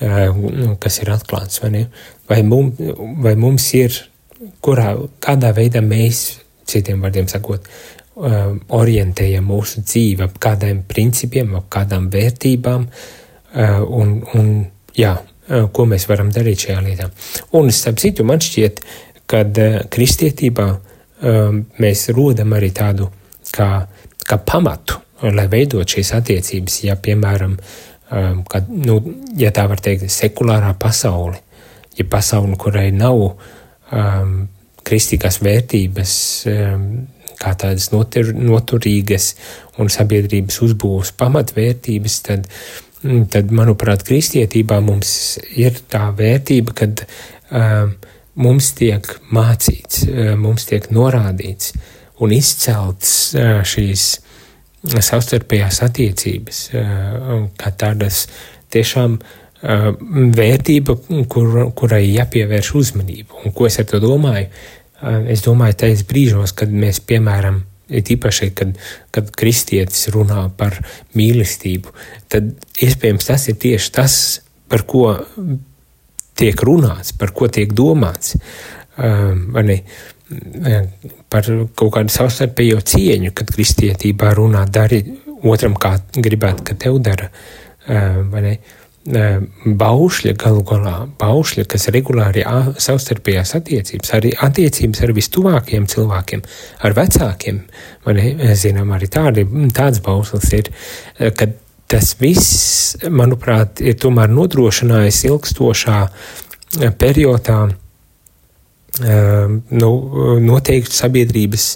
nu, 0.00 0.76
kas 0.80 1.00
ir 1.02 1.10
atklāts. 1.12 1.60
Vai, 1.62 1.84
vai, 2.28 2.40
mums, 2.46 2.80
vai 3.24 3.34
mums 3.36 3.66
ir, 3.76 3.98
kurā, 4.64 4.94
kādā 5.20 5.52
veidā 5.56 5.82
mēs, 5.84 6.22
citiem 6.68 7.04
vārdiem 7.04 7.28
sakot, 7.28 7.68
orientējam 8.14 9.48
mūsu 9.50 9.82
dzīvi 9.82 10.24
ap 10.24 10.36
kādiem 10.40 10.84
principiem, 10.88 11.56
ap 11.58 11.66
kādām 11.72 12.06
vērtībām 12.12 12.84
un, 13.88 14.12
un 14.38 14.52
jā, 14.94 15.16
ko 15.46 15.86
mēs 15.88 16.08
varam 16.08 16.30
darīt 16.32 16.66
šajā 16.66 16.80
lietā. 16.84 17.08
Un, 17.58 17.70
starp 17.74 18.00
citu, 18.00 18.24
man 18.24 18.42
šķiet, 18.42 18.80
kad 19.30 19.58
eh, 19.60 19.80
kristietībā 19.90 20.68
um, 20.72 21.64
mēs 21.80 22.08
rodam 22.16 22.54
arī 22.56 22.70
tādu 22.76 23.08
kā, 23.54 23.68
kā 24.24 24.38
pamatu, 24.40 25.00
lai 25.24 25.46
veidot 25.48 25.88
šīs 25.88 26.10
attiecības, 26.18 26.80
ja, 26.84 26.96
piemēram, 27.00 27.54
kad, 28.50 28.66
nu, 28.68 28.98
ja 29.40 29.48
tā 29.54 29.64
var 29.70 29.80
teikt, 29.80 30.10
sekulārā 30.12 30.74
pasaule, 30.78 31.38
ja 31.96 32.04
pasaule, 32.10 32.58
kurai 32.60 32.90
nav 32.92 33.20
um, 33.24 34.34
kristīgās 34.84 35.40
vērtības, 35.44 36.14
um, 36.50 36.88
kā 37.40 37.54
tādas 37.58 37.90
notur, 37.94 38.32
noturīgas 38.36 39.32
un 39.80 39.90
sabiedrības 39.92 40.60
uzbūves 40.66 41.14
pamatvērtības, 41.18 42.18
tad, 42.28 42.48
mm, 42.48 42.83
tad, 43.30 43.52
manuprāt, 43.54 44.04
kristietībā 44.06 44.80
mums 44.84 45.38
ir 45.56 45.76
tā 45.92 46.08
vērtība, 46.16 46.74
kad 46.76 47.04
um, 47.50 47.94
mums 48.34 48.72
tiek 48.78 49.06
mācīts, 49.34 50.04
eh, 50.08 50.34
mums 50.38 50.66
tiek 50.70 50.90
norādīts 50.94 51.74
un 52.22 52.34
izcelts 52.34 53.34
eh, 53.38 53.60
šīs 53.66 54.06
savstarpējās 54.84 55.80
attiecības, 55.86 56.60
eh, 56.74 57.48
kā 57.60 57.74
tādas 57.78 58.26
tiešām 58.74 59.18
vērtība, 59.64 60.92
kur, 61.32 61.54
kurai 61.72 62.02
jāpievērš 62.10 62.68
uzmanība. 62.76 63.38
Un 63.46 63.54
ko 63.56 63.64
es 63.64 63.78
ar 63.80 63.86
to 63.88 63.96
domāju? 64.02 64.50
Es 65.32 65.40
domāju, 65.46 65.78
tais 65.80 66.02
brīžos, 66.04 66.52
kad 66.52 66.68
mēs, 66.68 66.98
piemēram, 67.00 67.62
ir 67.88 68.14
īpaši, 68.16 68.50
kad, 68.56 68.74
kad 69.14 69.30
kristietis 69.36 70.08
runā 70.14 70.46
par 70.56 70.78
mīlestību, 71.18 71.92
tad 72.32 72.54
iespējams 72.82 73.30
tas 73.30 73.48
ir 73.50 73.58
tieši 73.60 73.92
tas, 73.94 74.16
par 74.70 74.86
ko 74.88 75.06
tiek 76.38 76.64
runāts, 76.66 77.14
par 77.18 77.34
ko 77.36 77.48
tiek 77.52 77.72
domāts. 77.76 78.34
Um, 78.94 79.50
ne, 79.66 79.80
par 81.28 81.48
kaut 81.76 81.92
kādu 81.96 82.14
savstarpējo 82.14 82.80
cieņu, 82.86 83.32
kad 83.36 83.50
kristietībā 83.52 84.32
runā, 84.38 84.64
dari 84.70 85.02
otram 85.44 85.76
kā 85.80 85.96
gribētu, 86.14 86.64
ka 86.64 86.76
tev 86.86 86.98
dara, 87.04 87.28
ne? 87.88 88.56
Baušļa 89.04 90.32
galu 90.40 90.62
galā, 90.64 90.94
baušļa, 91.20 91.66
kas 91.68 91.90
regulāri 91.92 92.40
savstarpējās 92.80 93.52
attiecības, 93.58 94.12
arī 94.16 94.30
attiecības 94.46 95.02
ar 95.04 95.12
vistuvākiem 95.12 95.88
cilvēkiem, 95.92 96.44
ar 96.88 96.96
vecākiem, 96.96 97.58
man 98.06 98.20
zinām, 98.56 98.94
arī 98.96 99.10
tādi, 99.12 99.44
tāds 99.76 100.00
bauslis 100.04 100.48
ir, 100.56 100.70
kad 101.36 101.52
tas 101.92 102.14
viss, 102.16 102.96
manuprāt, 103.12 103.82
ir 103.84 103.98
tomēr 104.00 104.32
nodrošinājis 104.32 105.20
ilgstošā 105.28 105.98
periodā 106.98 107.58
nu, 109.04 109.90
noteiktu 110.48 110.96
sabiedrības 110.96 111.68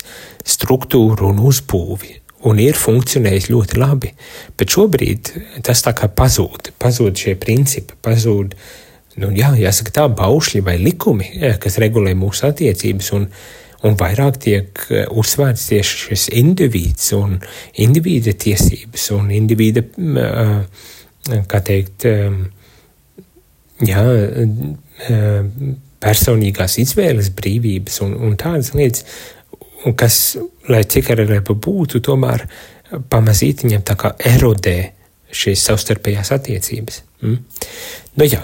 struktūru 0.48 1.28
un 1.32 1.44
uzbūvi 1.50 2.16
un 2.46 2.60
ir 2.62 2.78
funkcionējis 2.78 3.48
ļoti 3.50 3.78
labi. 3.80 4.12
Bet 4.58 4.74
šobrīd 4.74 5.32
tas 5.66 5.82
tā 5.84 5.94
kā 5.96 6.10
pazūd, 6.12 6.72
pazūd 6.78 7.18
šie 7.18 7.34
principi, 7.40 7.96
pazūd, 8.04 8.54
nu, 9.18 9.30
jā, 9.34 9.52
jāsaka 9.58 9.94
tā, 9.94 10.04
baušļi 10.20 10.62
vai 10.66 10.76
likumi, 10.82 11.32
kas 11.62 11.80
regulē 11.82 12.14
mūsu 12.18 12.46
attiecības, 12.50 13.10
un, 13.18 13.26
un 13.86 13.96
vairāk 13.98 14.38
tiek 14.42 14.84
eh, 14.90 15.06
uzsvērts 15.10 15.68
tieši 15.72 16.04
šis 16.04 16.28
indivīds 16.38 17.12
un 17.18 17.38
indivīda 17.82 18.34
tiesības 18.38 19.10
un 19.16 19.32
indivīda, 19.34 19.84
eh, 20.22 21.42
kā 21.50 21.62
teikt, 21.64 22.06
eh, 22.08 22.30
jā, 23.86 24.04
personīgās 26.02 26.78
izvēles 26.82 27.30
brīvības 27.38 28.00
un, 28.06 28.14
un 28.28 28.34
tādas 28.38 28.72
lietas, 28.74 29.04
un 29.86 29.94
kas, 29.98 30.36
lai 30.68 30.82
cik 30.84 31.12
arī 31.14 31.40
būtu, 31.48 32.00
tomēr 32.04 32.46
pamazīt 33.10 33.64
viņam 33.64 33.84
tā 33.86 33.96
kā 34.00 34.14
erodē 34.30 34.78
šīs 35.34 35.66
savstarpējās 35.68 36.32
attiecības. 36.32 37.02
Mm? 37.22 37.42
Nu 38.16 38.28
jā, 38.28 38.40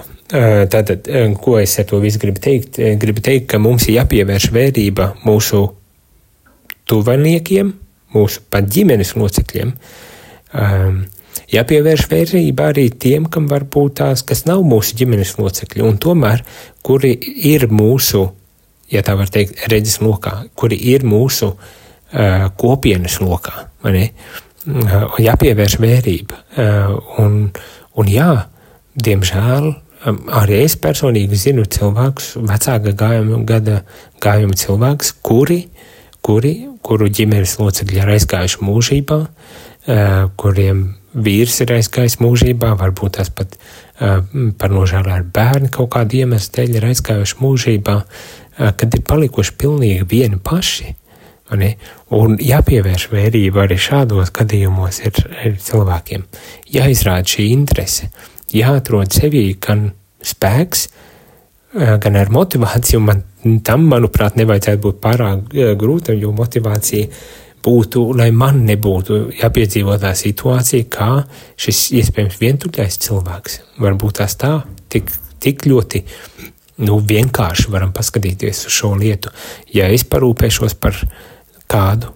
tātad, 0.71 1.09
ko 1.41 1.57
es 1.61 1.79
ar 1.81 1.89
to 1.89 2.01
visu 2.03 2.21
gribu 2.21 2.43
teikt? 2.43 2.79
Gribu 3.01 3.25
teikt, 3.25 3.49
ka 3.53 3.59
mums 3.63 3.89
ir 3.89 4.01
jāpievērš 4.01 4.51
vērība 4.55 5.11
mūsu 5.25 5.65
tuvaniekiem, 6.91 7.73
mūsu 8.15 8.45
pat 8.53 8.69
ģimenes 8.71 9.15
locekļiem. 9.17 9.73
Um, 10.55 11.03
jāpievērš 11.51 12.07
vērība 12.11 12.71
arī 12.73 12.89
tiem, 12.91 13.27
kam 13.33 13.49
varbūt 13.51 13.99
tās, 14.01 14.23
kas 14.27 14.45
nav 14.49 14.63
mūsu 14.67 14.97
ģimenes 15.01 15.37
locekļi, 15.39 15.83
un 15.87 15.99
tomēr, 16.01 16.45
kuri 16.85 17.15
ir 17.51 17.67
mūsu 17.73 18.29
ja 18.95 19.03
tā 19.07 19.17
var 19.19 19.31
teikt, 19.33 19.67
redzes 19.71 20.01
lokā, 20.03 20.45
kuri 20.59 20.79
ir 20.95 21.05
mūsu 21.09 21.53
uh, 22.15 22.49
kopienas 22.61 23.19
lokā. 23.23 23.69
Uh, 23.85 24.07
jāpievērš 25.21 25.79
vērība. 25.83 26.41
Uh, 26.57 26.95
un, 27.21 27.39
un 28.01 28.09
jā, 28.11 28.31
diemžēl 28.97 29.69
um, 29.71 30.21
arī 30.41 30.63
es 30.65 30.79
personīgi 30.81 31.39
zinu 31.41 31.67
cilvēkus, 31.69 32.35
vecāka 32.49 32.95
gājuma, 32.97 33.43
gada 33.49 33.83
gājuma 34.25 34.57
cilvēkus, 34.57 35.15
kuri, 35.27 35.67
kuri, 36.25 36.57
kuru 36.85 37.11
ģimenes 37.13 37.59
locekļi 37.61 38.03
ir 38.03 38.13
aizgājuši 38.17 38.63
mūžībā, 38.65 39.21
uh, 39.25 40.13
kuriem 40.41 40.87
vīrs 41.15 41.61
ir 41.63 41.77
aizgājis 41.77 42.17
mūžībā, 42.23 42.73
varbūt 42.81 43.19
tas 43.21 43.29
pat 43.31 43.53
uh, 43.55 44.25
par 44.59 44.73
nožēlu 44.73 45.13
ar 45.13 45.29
bērnu 45.35 45.69
kaut 45.75 45.93
kādu 45.95 46.25
iemeslu 46.25 46.57
dēļ 46.57 46.81
ir 46.81 46.89
aizgājuši 46.89 47.39
mūžībā. 47.43 48.01
Uh, 48.01 48.44
kad 48.57 48.95
ir 48.95 49.03
palikuši 49.07 49.57
pilnīgi 49.61 50.07
vieni 50.11 50.39
paši. 50.43 50.95
Un 51.55 52.37
jāpievērš 52.41 53.09
vērība 53.13 53.67
arī 53.67 53.77
šādos 53.79 54.33
gadījumos 54.35 55.03
ir, 55.05 55.19
ir 55.45 55.59
cilvēkiem. 55.63 56.25
Jāizrāda 56.73 57.29
šī 57.35 57.51
interese, 57.53 58.09
jāatrod 58.55 59.13
sevī 59.15 59.45
gan 59.63 59.91
spēks, 60.25 60.89
gan 61.75 62.19
ar 62.19 62.33
motivāciju. 62.33 63.03
Man 63.05 63.23
tam, 63.67 63.89
manuprāt, 63.93 64.39
nevajadzētu 64.41 64.83
būt 64.87 65.01
pārāk 65.05 65.57
grūtam, 65.79 66.19
jo 66.19 66.33
motivācija 66.35 67.11
būtu, 67.65 68.07
lai 68.17 68.31
man 68.35 68.65
nebūtu 68.69 69.21
jāpiedzīvo 69.39 69.97
tā 70.01 70.13
situācija, 70.17 70.89
kā 70.93 71.11
šis 71.61 71.87
iespējams 72.01 72.41
vientuļais 72.41 72.99
cilvēks. 73.07 73.61
Varbūt 73.85 74.21
tās 74.21 74.37
tā, 74.41 74.59
tik, 74.93 75.13
tik 75.45 75.65
ļoti 75.69 76.03
nu, 76.83 76.99
vienkārši 76.99 77.71
varam 77.73 77.93
paskatīties 77.95 78.65
uz 78.69 78.75
šo 78.75 78.95
lietu. 78.99 79.33
Ja 79.75 79.89
es 79.93 80.07
parūpēšos 80.11 80.77
par 80.81 80.99
kādu, 81.71 82.11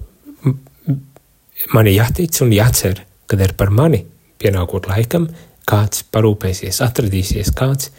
man 1.75 1.87
ir 1.87 1.99
jātic 2.01 2.41
un 2.45 2.55
jācer, 2.55 3.05
kad 3.29 3.43
ir 3.45 3.55
par 3.59 3.71
mani 3.75 4.05
pienākot 4.39 4.89
laikam, 4.91 5.29
kāds 5.69 6.05
parūpēsies, 6.13 6.81
atradīsies 6.85 7.53
kāds, 7.57 7.91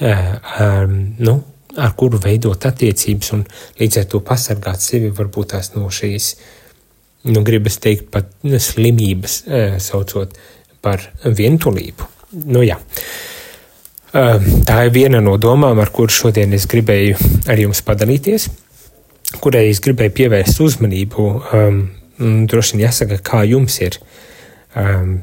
um, 0.00 0.96
nu, 1.18 1.36
ar 1.76 1.92
kuru 1.96 2.20
veidot 2.22 2.66
attiecības 2.68 3.32
un 3.36 3.44
līdz 3.80 4.00
ar 4.00 4.08
to 4.12 4.20
pasargāt 4.24 4.84
sevi 4.84 5.12
varbūt 5.14 5.52
tās 5.54 5.72
no 5.74 5.88
šīs, 5.92 6.34
nu, 7.30 7.42
gribas 7.44 7.80
teikt, 7.82 8.10
pat 8.12 8.30
slimības, 8.42 9.42
saucot 9.82 10.36
par 10.84 11.02
vientulību. 11.24 12.06
Nu, 12.46 12.62
jā. 12.64 12.78
Tā 14.14 14.76
ir 14.86 14.92
viena 14.94 15.20
no 15.20 15.34
domām, 15.40 15.80
ar 15.82 15.90
kuru 15.94 16.12
šodien 16.14 16.54
es 16.54 16.66
gribēju 16.70 17.16
ar 17.50 17.58
jums 17.58 17.82
padalīties, 17.84 18.46
kurai 19.42 19.66
es 19.72 19.80
gribēju 19.82 20.14
pievērst 20.14 20.60
uzmanību. 20.62 21.24
Um, 21.56 21.80
droši 22.46 22.76
vien 22.76 22.86
jāsaka, 22.86 23.18
kā 23.24 23.42
jums 23.48 23.80
ir. 23.82 23.98
Um, 24.76 25.18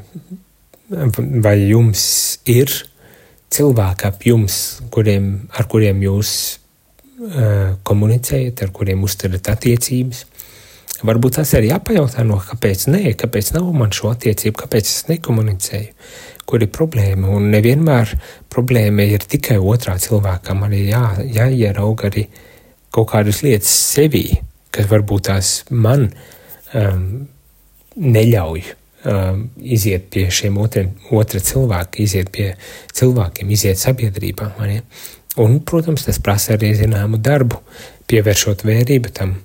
vai 1.42 1.56
jums 1.62 2.04
ir 2.50 2.74
cilvēki 3.54 4.10
ap 4.10 4.28
jums, 4.28 4.58
kuriem, 4.94 5.32
ar 5.56 5.70
kuriem 5.72 6.04
jūs 6.04 6.34
uh, 6.52 7.80
komunicējat, 7.88 8.66
ar 8.66 8.76
kuriem 8.76 9.08
uzturat 9.08 9.48
attiecības? 9.56 10.26
Varbūt 11.04 11.40
tas 11.40 11.50
ir 11.58 11.66
jāpajautā, 11.68 12.24
no 12.28 12.38
kāpēc 12.44 12.86
nē, 12.92 13.16
kāpēc 13.20 13.56
nav 13.56 13.72
man 13.76 13.92
šo 13.96 14.12
attiecību, 14.14 14.60
kāpēc 14.60 14.92
es 14.92 15.02
nekomunicēju 15.10 15.90
kur 16.50 16.64
ir 16.64 16.72
problēma. 16.74 17.30
Un 17.34 17.50
nevienmēr 17.54 18.16
problēma 18.52 19.06
ir 19.08 19.26
tikai 19.30 19.60
otrā 19.60 19.96
cilvēkam. 20.02 20.64
Man 20.64 20.76
ir 20.78 20.90
jā, 20.92 21.04
jāierauga 21.40 22.10
arī 22.12 22.28
kaut 22.94 23.12
kādas 23.14 23.42
lietas 23.46 23.72
sevī, 23.94 24.26
kas 24.74 24.90
varbūt 24.92 25.28
tās 25.30 25.54
man 25.72 26.10
um, 26.74 27.06
neļauj 27.96 28.64
um, 29.10 29.48
iziet 29.62 30.10
pie 30.14 30.28
šiem 30.34 30.58
otriem, 30.62 30.94
otra 31.14 31.42
cilvēka, 31.44 32.02
iziet 32.04 32.32
pie 32.34 32.52
cilvēkiem, 32.94 33.50
iziet 33.54 33.82
sabiedrībā. 33.82 34.52
Un, 35.42 35.58
protams, 35.66 36.06
tas 36.06 36.22
prasa 36.22 36.54
arī 36.58 36.74
zināmu 36.78 37.18
darbu, 37.24 37.64
pievēršot 38.10 38.66
vērību 38.68 39.14
tam. 39.18 39.38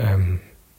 Um, 0.00 0.26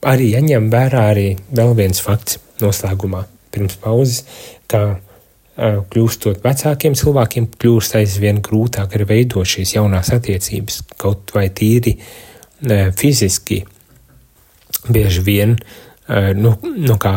arī 0.08 0.32
jaņem 0.32 0.70
vērā 0.72 1.06
arī 1.12 1.28
vēl 1.52 1.76
viens 1.78 2.00
fakts 2.02 2.40
noslēgumā 2.62 3.26
pirms 3.52 3.76
pauzes, 3.82 4.22
ka 4.70 5.00
kļūstot 5.56 6.40
vecākiem 6.44 6.94
cilvēkiem, 6.96 7.50
kļūst 7.60 7.98
aizvien 8.00 8.40
grūtāk 8.44 8.96
arī 8.96 9.08
veidot 9.10 9.48
šīs 9.48 9.74
jaunās 9.76 10.12
attiecības, 10.16 10.80
kaut 11.00 11.34
vai 11.36 11.48
tīri 11.52 11.98
fiziski. 12.96 13.62
Bieži 14.88 15.20
vien, 15.22 15.58
nu, 16.38 16.54
nu 16.62 16.96
kā 16.98 17.14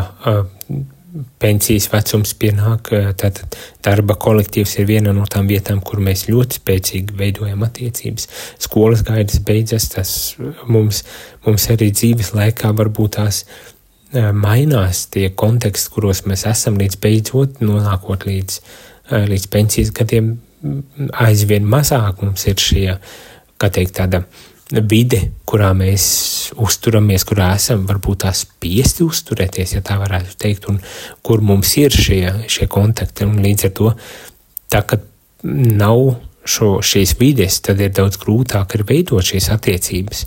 pensijas 1.40 1.88
vecums 1.92 2.34
pienāk, 2.38 2.92
tad 3.20 3.40
darba 3.86 4.18
kolektīvs 4.20 4.76
ir 4.82 4.90
viena 4.90 5.14
no 5.16 5.24
tām 5.32 5.48
vietām, 5.48 5.80
kur 5.86 6.02
mēs 6.04 6.26
ļoti 6.28 6.60
spēcīgi 6.60 7.16
veidojam 7.18 7.64
attiecības. 7.66 8.28
Skolas 8.62 9.06
gaidas 9.08 9.40
beidzas, 9.48 9.88
tas 9.96 10.12
mums, 10.68 11.06
mums 11.48 11.70
arī 11.72 11.92
dzīves 11.96 12.34
laikā 12.36 12.74
varbūt 12.76 13.16
tās 13.20 13.46
mainās 14.16 15.06
tie 15.14 15.30
konteksti, 15.36 15.92
kuros 15.94 16.24
mēs 16.30 16.46
esam 16.50 16.80
līdz 16.80 17.00
beidzot 17.04 17.62
nonākot 17.64 18.26
līdz, 18.28 18.60
līdz 19.32 19.48
pensijas 19.54 19.94
gadiem, 19.96 20.36
aizvien 21.14 21.66
mazāk 21.70 22.24
mums 22.26 22.46
ir 22.50 22.60
šie, 22.62 22.90
kā 23.62 23.70
teikt, 23.74 23.98
tāda 24.00 24.24
vide, 24.90 25.20
kurā 25.46 25.72
mēs 25.78 26.06
uzturamies, 26.58 27.26
kurā 27.28 27.52
esam. 27.56 27.86
Varbūt 27.90 28.24
tā 28.26 28.32
spiesti 28.36 29.06
uzturēties, 29.06 29.76
ja 29.78 29.84
tā 29.86 30.00
varētu 30.02 30.38
teikt, 30.42 30.70
un 30.72 30.80
kur 31.26 31.44
mums 31.46 31.76
ir 31.78 31.94
šie, 31.94 32.48
šie 32.50 32.70
kontakti, 32.72 33.28
un 33.28 33.44
līdz 33.46 33.70
ar 33.70 33.76
to, 33.78 33.92
tā 34.74 34.82
ka 34.90 35.00
nav 35.46 36.16
šo, 36.46 36.80
šīs 36.86 37.16
vides, 37.20 37.62
tad 37.66 37.82
ir 37.82 37.94
daudz 37.94 38.18
grūtāk 38.22 38.78
ir 38.78 38.86
veidot 38.90 39.26
šīs 39.26 39.52
attiecības 39.54 40.26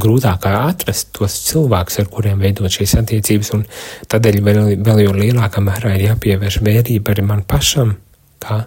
grūtāk 0.00 0.46
atrast 0.50 1.10
tos 1.16 1.38
cilvēkus, 1.48 1.98
ar 2.02 2.08
kuriem 2.12 2.42
veidot 2.42 2.72
šīs 2.72 2.96
attiecības, 3.00 3.52
un 3.56 3.64
tādēļ 4.10 4.40
vēl, 4.46 4.60
vēl 4.86 5.02
jau 5.06 5.14
lielākā 5.16 5.62
mērā 5.64 5.94
ir 5.96 6.10
jāpievērš 6.10 6.60
vērība 6.66 7.14
arī 7.14 7.26
man 7.26 7.42
pašam, 7.48 7.96
kā, 8.42 8.62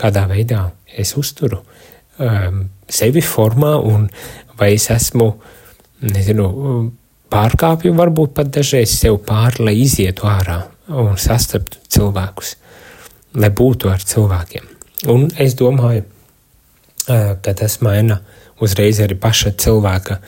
kādā 0.00 0.26
veidā 0.30 0.66
es 0.96 1.14
uzturu 1.20 1.60
um, 2.18 2.64
sevi 2.88 3.22
formā, 3.24 3.76
un 3.78 4.08
vai 4.58 4.74
es 4.74 4.88
esmu, 4.94 5.30
nezinu, 6.04 6.48
pārkāpju 7.32 7.94
varbūt 7.96 8.34
pat 8.36 8.52
dažreiz 8.54 8.94
sev 8.94 9.18
pāri, 9.26 9.64
lai 9.68 9.76
izietu 9.82 10.28
ārā, 10.30 10.60
un 10.94 11.16
sastaptu 11.20 11.80
cilvēkus, 11.96 12.56
lai 13.40 13.50
būtu 13.50 13.90
ar 13.90 14.02
cilvēkiem. 14.04 14.70
Un 15.10 15.28
es 15.40 15.56
domāju, 15.58 16.04
ka 17.04 17.52
tas 17.52 17.80
maina 17.84 18.20
uzreiz 18.62 19.00
arī 19.02 19.16
paša 19.20 19.54
cilvēka 19.60 20.20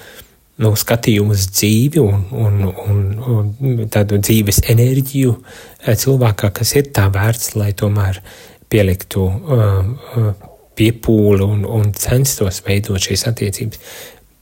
nu, 0.62 0.72
skatījumu 0.78 1.36
uz 1.36 1.46
dzīvi 1.52 2.00
un, 2.02 2.26
un, 2.32 2.60
un, 2.66 3.00
un 3.60 3.80
tādu 3.92 4.20
dzīves 4.22 4.62
enerģiju 4.72 5.36
cilvēkā, 5.86 6.52
kas 6.56 6.74
ir 6.78 6.92
tā 6.96 7.06
vērts, 7.12 7.54
lai 7.60 7.72
tomēr 7.76 8.22
pieliktu 8.72 9.26
uh, 9.26 10.30
piepūli 10.76 11.44
un, 11.44 11.64
un 11.64 11.92
censtos 11.96 12.62
veidot 12.66 13.00
šīs 13.02 13.26
attiecības. 13.30 13.80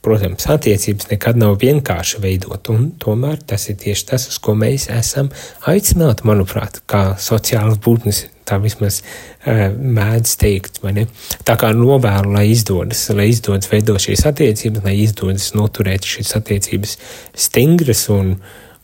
Protams, 0.05 0.45
attiecības 0.53 1.07
nekad 1.09 1.39
nav 1.41 1.55
vienkārši 1.63 2.19
veidot, 2.21 2.69
un 2.75 2.91
tomēr 3.01 3.39
tas 3.49 3.63
ir 3.73 3.79
tieši 3.81 4.11
tas, 4.11 4.27
uz 4.29 4.37
ko 4.43 4.53
mēs 4.61 4.91
esam 4.93 5.31
aicināti, 5.71 6.27
manuprāt, 6.29 6.83
kā 6.91 7.15
sociālas 7.17 7.79
būtnes, 7.81 8.19
tā 8.45 8.59
vismaz 8.61 8.99
uh, 9.01 9.71
mēdz 9.73 10.35
teikt, 10.43 10.83
vai 10.85 10.93
ne? 10.99 11.07
Tā 11.49 11.57
kā 11.61 11.71
novēlu, 11.73 12.35
lai 12.37 12.45
izdodas, 12.53 13.07
lai 13.17 13.31
izdodas 13.33 13.71
veidot 13.73 14.03
šīs 14.05 14.27
attiecības, 14.29 14.85
lai 14.85 14.99
izdodas 15.07 15.49
noturēt 15.57 16.05
šīs 16.11 16.35
attiecības 16.37 16.99
stingras 17.47 18.05
un, 18.13 18.37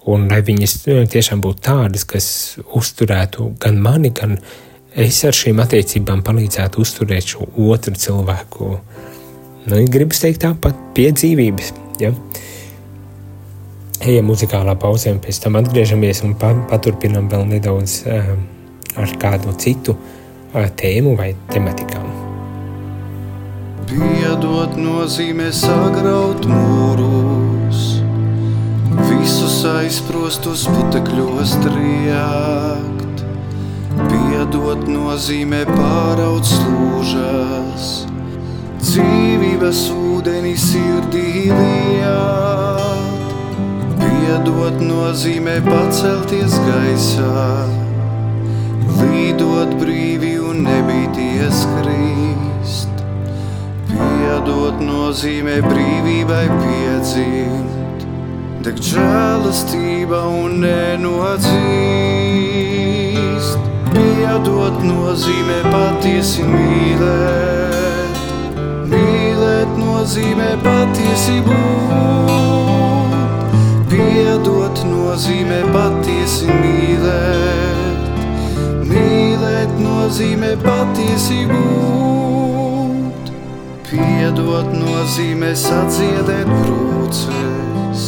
un 0.09 0.27
lai 0.33 0.41
viņas 0.47 0.79
tiešām 1.13 1.45
būtu 1.45 1.67
tādas, 1.69 2.09
kas 2.09 2.31
uzturētu 2.65 3.53
gan 3.61 3.77
mani, 3.85 4.15
gan 4.17 4.39
es 4.97 5.21
ar 5.29 5.37
šīm 5.37 5.61
attiecībām 5.63 6.25
palīdzētu 6.25 6.81
uzturēt 6.81 7.35
šo 7.35 7.53
otru 7.69 7.93
cilvēku 8.09 8.73
Nu, 9.69 9.77
gribas 9.93 10.23
teikt 10.23 10.41
tāpat 10.45 10.77
pie 10.97 11.11
dzīvības. 11.13 11.75
Ja? 12.01 12.15
Ejam 14.01 14.31
muzikālā 14.31 14.73
pauzē, 14.81 15.13
un 15.13 15.21
pēc 15.21 15.43
tam 15.45 15.59
atgriežamies 15.61 16.23
un 16.25 16.33
pa, 16.41 16.55
paturpinām 16.71 17.29
vēl 17.29 17.45
nedaudz 17.51 17.99
uh, 18.09 18.33
ar 18.97 19.13
kādu 19.21 19.53
citu 19.61 19.93
uh, 19.99 20.65
tēmu 20.81 21.13
vai 21.19 21.35
tematikām. 21.53 22.09
Piedot 23.91 24.79
nozīmē 24.81 25.51
sagraut 25.53 26.45
mūrus, 26.49 28.01
visus 29.11 29.59
aizprostus 29.67 30.65
putekļos 30.71 31.57
triekt. 31.67 33.25
Piedot 34.07 34.87
nozīmē 34.89 35.65
pāraut 35.69 36.47
slūžas, 36.49 37.91
dzīvības 38.81 39.81
ūdeni 39.93 40.55
sirdī 40.59 41.51
liet. 41.53 43.21
Piedot 44.01 44.77
nozīmē 44.81 45.57
pacelties 45.67 46.55
gaisā, 46.65 47.67
līdot 49.01 49.71
brīvi 49.81 50.33
un 50.41 50.57
nebīties 50.65 51.59
krīst. 51.77 52.95
Piedot 53.91 54.77
nozīmē 54.85 55.57
brīvībai 55.67 56.47
piedzimt, 56.63 57.99
deg 58.65 58.77
žēlastība 58.91 60.21
un 60.41 60.51
nenodzīst. 60.65 61.51
Piedot 63.91 64.77
nozīmē 64.87 65.59
patiesi 65.69 66.43
mīlēt 66.49 67.90
nozīmē 70.01 70.55
patiesību. 70.65 71.57
Piedot 73.91 74.79
nozīmē 74.89 75.59
patiesi 75.75 76.49
mīlēt. 76.49 78.23
Mīlēt 78.89 79.75
nozīmē 79.85 80.55
patiesību. 80.65 81.61
Piedot 83.91 84.73
nozīmē 84.73 85.53
sadziedēt 85.67 86.49
brūces, 86.49 88.07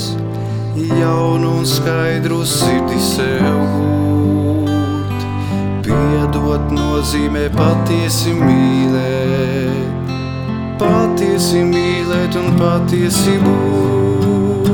jaunu 0.97 1.59
un 1.59 1.67
skaidru 1.69 2.41
sirdi 2.49 3.01
sev 3.05 3.59
gūt. 3.77 5.27
Piedot 5.85 6.73
nozīmē 6.73 7.51
patiesi 7.59 8.33
mīlēt 8.41 10.02
patiesi 10.83 11.61
mīlēt 11.67 12.35
un 12.39 12.57
patiesi 12.59 13.37
būt. 13.43 14.67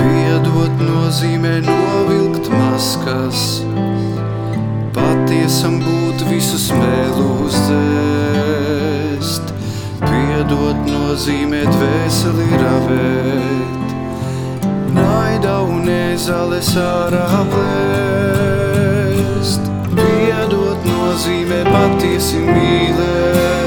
Piedot 0.00 0.74
nozīmē 0.84 1.54
novilkt 1.64 2.46
maskas, 2.52 3.40
patiesam 4.96 5.74
būt 5.84 6.18
visus 6.28 6.66
mēlus 6.76 7.56
dzēst. 7.68 9.44
Piedot 10.02 10.78
nozīmē 10.90 11.62
dvēseli 11.70 12.48
ravēt, 12.64 13.88
naida 14.98 15.54
un 15.64 15.88
ezales 15.88 16.70
ārā 16.82 17.42
plēst. 17.54 18.82
Piedot 19.96 20.80
nozīmē 20.92 21.60
patiesi 21.70 22.40
mīlēt 22.50 23.61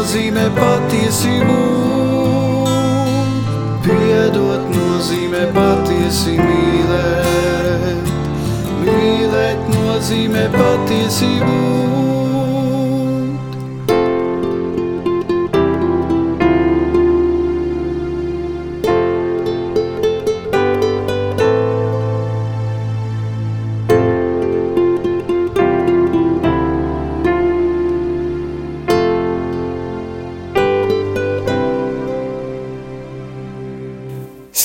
nozīmē 0.00 0.46
patiesību. 0.56 1.56
Piedot 3.84 4.70
nozīmē 4.72 5.42
patiesi 5.52 6.38
mīlēt, 6.40 8.08
mīlēt 8.86 9.68
nozīmē 9.74 10.46
patiesību. 10.56 12.29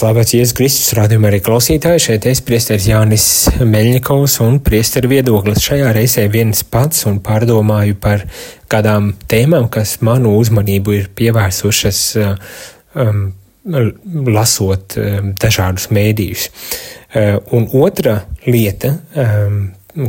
Slavēts 0.06 0.36
Jēzus 0.36 0.54
Kristus, 0.54 0.90
rādījumā 0.94 1.32
arī 1.32 1.40
klausītāji. 1.42 2.02
Šeit 2.04 2.26
es 2.30 2.38
priesteris 2.46 2.86
Jānis 2.86 3.24
Meļņikovs 3.58 4.36
un 4.46 4.60
priesteru 4.62 5.10
viedoklis. 5.10 5.64
Šajā 5.66 5.88
reizē 5.96 6.28
viens 6.30 6.62
pats 6.62 7.08
un 7.10 7.16
pārdomāju 7.26 7.98
par 8.04 8.22
kādām 8.70 9.08
tēmām, 9.26 9.66
kas 9.74 9.96
manu 10.06 10.36
uzmanību 10.38 10.94
ir 10.94 11.08
pievērsušas 11.18 12.04
um, 12.22 13.24
lasot 14.30 15.00
um, 15.02 15.34
dažādus 15.42 15.90
mēdījus. 15.98 16.46
Uh, 16.52 17.42
un 17.58 17.66
otra 17.82 18.20
lieta, 18.46 18.94
um, 19.18 19.60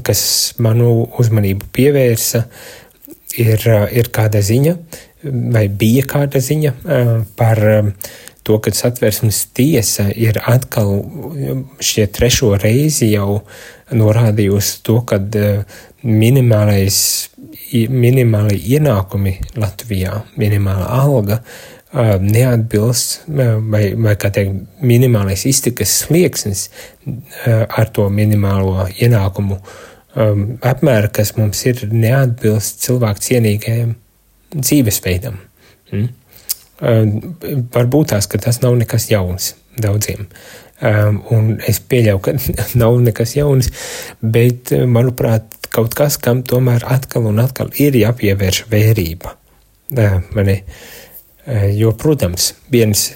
kas 0.04 0.26
manu 0.60 1.06
uzmanību 1.16 1.72
pievērsa, 1.72 2.44
ir, 3.40 3.64
uh, 3.64 3.88
ir 3.96 4.12
kāda 4.12 4.44
ziņa, 4.44 4.76
vai 5.56 5.70
bija 5.72 6.04
kāda 6.12 6.44
ziņa 6.52 6.76
uh, 6.84 7.14
par 7.40 7.68
uh, 7.78 7.92
to, 8.46 8.58
ka 8.62 8.70
satversmes 8.74 9.40
tiesa 9.56 10.06
ir 10.14 10.38
atkal 10.46 11.00
šie 11.82 12.06
trešo 12.14 12.52
reizi 12.62 13.10
jau 13.10 13.40
norādījusi 13.94 14.82
to, 14.86 15.00
ka 15.06 15.18
eh, 15.18 15.80
minimālais, 16.06 16.98
minimālai 17.90 18.58
ienākumi 18.76 19.34
Latvijā, 19.58 20.20
minimāla 20.38 20.86
alga 21.00 21.40
eh, 21.40 22.14
neatbilst, 22.22 23.18
eh, 23.26 23.56
vai, 23.72 23.84
vai 24.06 24.14
kā 24.20 24.30
teikt, 24.34 24.62
minimālais 24.82 25.46
iztikas 25.50 25.94
slieksnis 26.04 26.68
ar 27.46 27.90
to 27.94 28.08
minimālo 28.10 28.88
ienākumu 28.94 29.58
apmēru, 30.16 31.10
kas 31.12 31.34
mums 31.36 31.60
ir 31.68 31.82
neatbilst 31.92 32.80
cilvēku 32.86 33.22
cienīgajam 33.26 33.90
dzīvesveidam. 34.56 35.36
Mm? 35.92 36.06
Varbūt 36.80 38.12
tās, 38.12 38.28
ka 38.28 38.40
tas 38.42 38.60
nav 38.62 38.76
nekas 38.76 39.08
jauns 39.10 39.54
daudziem. 39.80 40.26
Um, 40.76 41.22
un 41.32 41.54
es 41.64 41.78
pieļauju, 41.80 42.20
ka 42.20 42.34
nav 42.82 42.98
nekas 43.00 43.32
jauns, 43.36 43.70
bet, 44.20 44.74
manuprāt, 44.88 45.54
kaut 45.72 45.96
kas, 45.96 46.18
kam 46.20 46.42
tomēr 46.46 46.84
atkal 46.92 47.28
un 47.30 47.40
atkal 47.40 47.72
ir 47.80 47.96
jāpievērš 47.96 48.66
vērība. 48.72 49.32
Uh, 49.96 50.18
mani, 50.36 50.58
uh, 50.60 51.66
jo, 51.72 51.94
protams, 51.96 52.50
viens, 52.72 53.08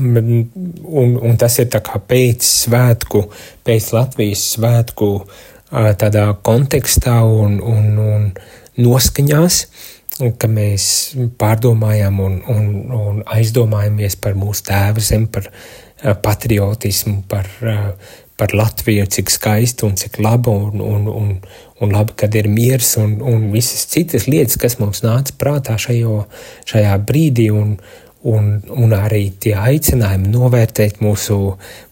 un, 0.00 1.16
un 1.20 1.36
tas 1.40 1.58
ir 1.60 1.68
pēc 1.68 2.48
svētku, 2.48 3.26
pēc 3.66 3.92
Latvijas 3.94 4.48
svētku 4.56 5.10
uh, 5.20 5.92
tādā 6.00 6.30
kontekstā 6.46 7.20
un, 7.20 7.60
un, 7.60 7.98
un 8.00 8.30
noskaņās, 8.80 9.60
ka 10.14 10.48
mēs 10.50 10.84
pārdomājam 11.40 12.20
un, 12.22 12.36
un, 12.50 12.68
un 12.94 13.22
aizdomājamies 13.34 14.16
par 14.22 14.36
mūsu 14.38 14.68
tēvu 14.68 15.02
zemi, 15.02 15.30
par 15.32 15.48
patriotismu, 16.22 17.24
par, 17.28 17.48
par 18.38 18.54
Latviju, 18.54 19.06
cik 19.10 19.32
skaisti 19.32 19.86
un 19.86 19.96
cik 19.98 20.20
laba 20.22 20.54
un, 20.54 20.80
un, 20.80 21.08
un, 21.10 21.34
un 21.80 21.94
labi, 21.94 22.14
kad 22.20 22.34
ir 22.34 22.50
miers 22.52 22.94
un, 23.00 23.18
un 23.22 23.50
visas 23.54 23.86
citas 23.90 24.28
lietas, 24.30 24.58
kas 24.60 24.78
mums 24.78 25.02
nāca 25.06 25.34
prātā 25.40 25.78
šajo, 25.80 26.24
šajā 26.70 26.96
brīdī. 27.08 27.50
Un, 27.54 27.76
un, 28.24 28.46
un 28.72 28.94
arī 28.96 29.26
tie 29.36 29.52
aicinājumi 29.58 30.30
novērtēt 30.32 31.02
mūsu 31.04 31.36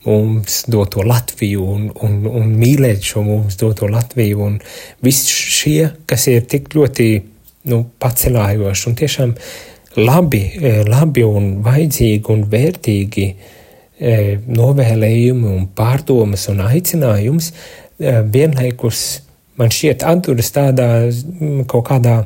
mums 0.06 0.62
doto 0.72 1.04
Latviju 1.04 1.66
un, 1.74 1.90
un, 2.06 2.14
un 2.30 2.54
mīlēt 2.56 3.04
šo 3.04 3.24
mums 3.26 3.58
doto 3.60 3.90
Latviju. 3.92 4.40
Un 4.46 4.56
viss 5.04 5.28
šie, 5.28 5.90
kas 6.08 6.30
ir 6.32 6.46
tik 6.48 6.72
ļoti 6.72 7.10
nu, 7.70 7.82
pacelājoši 8.02 8.88
un 8.90 8.96
tiešām 8.98 9.34
labi, 10.00 10.42
e, 10.58 10.74
labi 10.88 11.24
un 11.26 11.50
vajadzīgi 11.64 12.32
un 12.32 12.46
vērtīgi 12.52 13.26
e, 13.32 14.16
novēlējumi 14.46 15.52
un 15.52 15.68
pārdomas 15.76 16.48
un 16.52 16.64
aicinājums 16.66 17.52
e, 17.52 18.16
vienlaikus 18.34 19.04
man 19.60 19.72
šķiet 19.72 20.04
atturas 20.08 20.50
tādā 20.54 20.88
kaut 21.70 21.86
kādā 21.90 22.22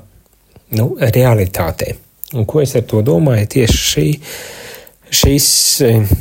nu, 0.78 0.94
realitātē. 1.00 1.94
Un 2.34 2.46
ko 2.48 2.62
es 2.62 2.74
ar 2.78 2.86
to 2.88 3.02
domāju? 3.06 3.46
Tieši 3.54 3.82
šī, 3.86 4.06
eh, 5.86 6.16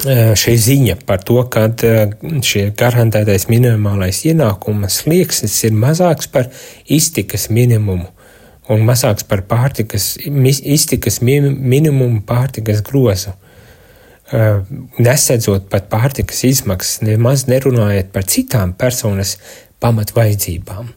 šī 0.00 0.54
ziņa 0.56 0.96
par 1.06 1.20
to, 1.26 1.42
ka 1.52 1.66
eh, 1.84 2.12
šie 2.44 2.70
garantētais 2.76 3.48
minimālais 3.50 4.22
ienākuma 4.24 4.88
slieksnis 4.88 5.58
ir 5.68 5.76
mazāks 5.76 6.30
par 6.30 6.48
iztikas 6.88 7.50
minimumu 7.50 8.08
un 8.70 8.84
mazāks 8.86 9.26
par 9.26 9.42
pārtikas, 9.50 10.14
iztikas 10.22 11.20
minimumu 11.20 12.22
pārtikas 12.22 12.82
grozu. 12.86 13.34
Eh, 14.32 14.62
nesedzot 15.02 15.68
pat 15.68 15.90
pārtikas 15.90 16.44
izmaksas, 16.46 17.02
nemaz 17.02 17.48
nerunājot 17.50 18.12
par 18.14 18.24
citām 18.24 18.72
personas 18.78 19.36
pamatvaidzībām. 19.82 20.92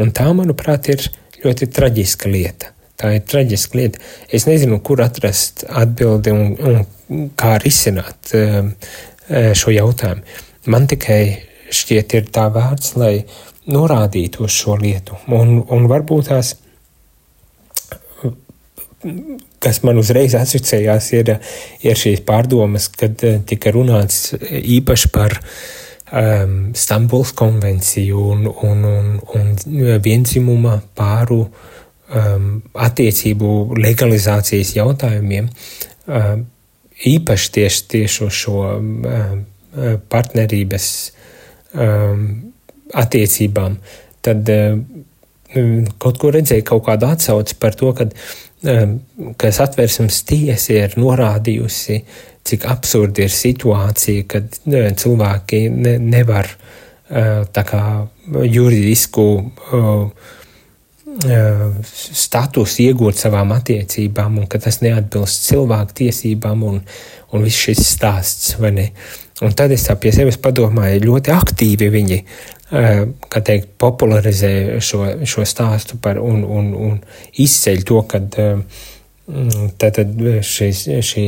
Un 0.00 0.12
tā, 0.16 0.30
manuprāt, 0.32 0.88
ir 0.88 1.10
ļoti 1.44 1.68
traģiska 1.70 2.30
lieta. 2.30 2.72
Tā 3.00 3.14
ir 3.16 3.24
traģiska 3.24 3.78
lieta. 3.78 4.00
Es 4.28 4.44
nezinu, 4.48 4.80
kur 4.84 5.00
atrast 5.00 5.64
atbildi 5.64 6.34
un, 6.34 6.50
un 6.68 7.28
kā 7.38 7.56
risināt 7.62 8.34
um, 8.36 8.74
uh, 8.74 9.52
šo 9.56 9.72
jautājumu. 9.72 10.36
Man 10.70 10.88
tikai 10.90 11.22
šķiet, 11.72 12.16
ir 12.18 12.28
tā 12.34 12.50
vērts, 12.52 12.96
lai 13.00 13.14
norādītu 13.70 14.44
uz 14.44 14.52
šo 14.52 14.76
lietu. 14.80 15.16
Un, 15.32 15.62
un 15.72 15.88
varbūt 15.88 16.28
tās, 16.28 16.52
kas 19.64 19.80
man 19.86 20.00
uzreiz 20.02 20.36
asociējās, 20.36 21.10
ir, 21.16 21.34
ir 21.86 22.00
šīs 22.04 22.20
pārdomas, 22.28 22.90
kad 23.00 23.24
uh, 23.24 23.40
tika 23.48 23.72
runāts 23.72 24.34
īpaši 24.60 25.12
par 25.14 25.38
um, 25.40 26.56
Stambuls 26.76 27.32
konvenciju 27.38 28.28
un, 28.36 28.46
un, 28.68 28.88
un, 28.92 29.12
un 29.40 29.52
vienzimuma 30.04 30.82
pāru 31.00 31.46
uh, 31.46 31.68
um, 32.10 32.48
attiecību 32.74 33.76
legalizācijas 33.78 34.74
jautājumiem, 34.76 35.48
um, 36.06 36.44
īpaši 37.10 37.52
tieši, 37.56 37.86
tieši 37.94 38.24
uz 38.26 38.38
šo 38.42 38.58
um, 38.74 39.44
partnerības 40.10 40.86
um, 41.74 42.24
attiecībām, 42.98 43.76
tad 44.24 44.50
um, 44.50 44.82
kaut 46.02 46.20
ko 46.20 46.32
redzēju, 46.34 46.66
kaut 46.66 46.84
kādu 46.88 47.10
atsauci 47.10 47.56
par 47.62 47.76
to, 47.78 47.92
kad, 47.96 48.14
um, 48.66 48.98
ka 49.40 49.52
satversmes 49.54 50.22
tiesa 50.28 50.76
ir 50.82 50.98
norādījusi, 51.00 52.02
cik 52.50 52.66
absurdi 52.72 53.26
ir 53.26 53.32
situācija, 53.32 54.26
kad 54.28 54.60
cilvēki 54.64 55.64
ne, 55.70 55.96
nevar 56.02 56.48
uh, 56.50 57.46
tā 57.52 57.64
kā 57.68 57.82
juridisku 58.50 59.26
uh, 59.38 60.36
statusu 61.84 62.84
iegūt 62.86 63.18
savām 63.18 63.52
attiecībām, 63.56 64.38
un 64.40 64.46
ka 64.50 64.60
tas 64.62 64.80
neatbilst 64.84 65.48
cilvēku 65.48 65.96
tiesībām, 66.04 66.62
un, 66.66 66.80
un 67.32 67.44
viss 67.44 67.66
šis 67.66 67.82
stāsts. 67.96 68.56
Un 69.40 69.54
tad 69.56 69.72
es 69.72 69.88
pie 70.00 70.12
sevis 70.12 70.38
padomāju, 70.40 71.04
ļoti 71.08 71.32
aktīvi 71.32 71.90
viņi 71.90 72.22
teikt, 72.70 73.74
popularizē 73.80 74.78
šo, 74.84 75.02
šo 75.26 75.44
stāstu 75.48 75.98
par, 76.02 76.20
un, 76.22 76.44
un, 76.44 76.72
un 76.74 76.98
izceļ 77.42 77.84
to, 77.88 78.02
ka 78.10 78.22
tātad 79.80 80.14
šis, 80.46 80.86
šī 81.06 81.24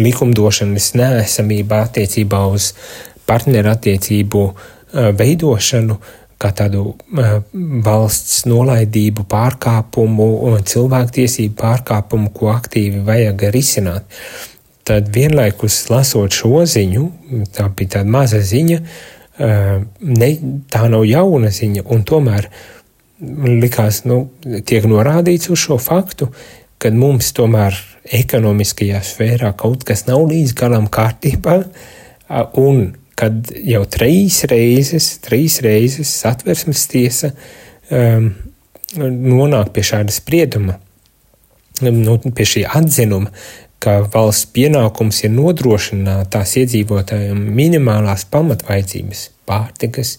likumdošanas 0.00 0.92
neesamība 1.00 1.84
attiecībā 1.86 2.42
uz 2.52 2.72
partnerattiecību 3.28 4.44
veidošanu 5.16 5.98
kā 6.40 6.50
tādu 6.56 6.84
uh, 6.94 7.36
valsts 7.84 8.44
nolaidību, 8.48 9.26
pārkāpumu 9.30 10.56
cilvēktiesību 10.72 11.56
pārkāpumu, 11.60 12.32
ko 12.36 12.50
aktīvi 12.54 13.04
vajag 13.06 13.46
risināt. 13.54 14.20
Tad 14.88 15.10
vienlaikus 15.14 15.82
lasot 15.92 16.34
šo 16.34 16.64
ziņu, 16.66 17.06
tā 17.54 17.68
bija 17.76 17.98
tāda 17.98 18.14
maza 18.16 18.40
ziņa, 18.40 18.80
uh, 18.80 19.80
ne, 20.00 20.30
tā 20.72 20.86
nav 20.92 21.04
jauna 21.08 21.52
ziņa, 21.54 21.84
un 21.92 22.06
tomēr 22.08 22.48
likās, 23.20 24.04
nu, 24.08 24.22
tiek 24.66 24.88
norādīts 24.88 25.52
uz 25.52 25.60
šo 25.66 25.76
faktu, 25.80 26.30
ka 26.80 26.88
mums 26.96 27.34
tomēr 27.36 27.76
ekonomiskajā 28.16 29.02
sfērā 29.04 29.52
kaut 29.60 29.84
kas 29.88 30.06
nav 30.08 30.24
līdz 30.30 30.54
galam 30.56 30.88
kārtībā, 30.88 31.58
un 32.60 32.86
kad 33.20 33.50
jau 33.68 33.82
trīs 33.92 34.42
reizes, 34.48 35.12
trīs 35.24 35.60
reizes 35.64 36.12
satversmes 36.22 36.86
tiesa 36.88 37.34
um, 37.92 38.30
nonāk 38.96 39.74
pie 39.74 39.84
šāda 39.86 40.14
sprieduma, 40.14 40.78
nu, 41.84 42.16
pie 42.36 42.46
šī 42.48 42.64
atzinuma, 42.66 43.32
ka 43.80 44.00
valsts 44.12 44.50
pienākums 44.52 45.22
ir 45.24 45.32
nodrošināt 45.32 46.32
tās 46.34 46.56
iedzīvotājiem 46.60 47.38
minimālās 47.56 48.26
pamatvaidzības, 48.32 49.22
pārtikas, 49.48 50.16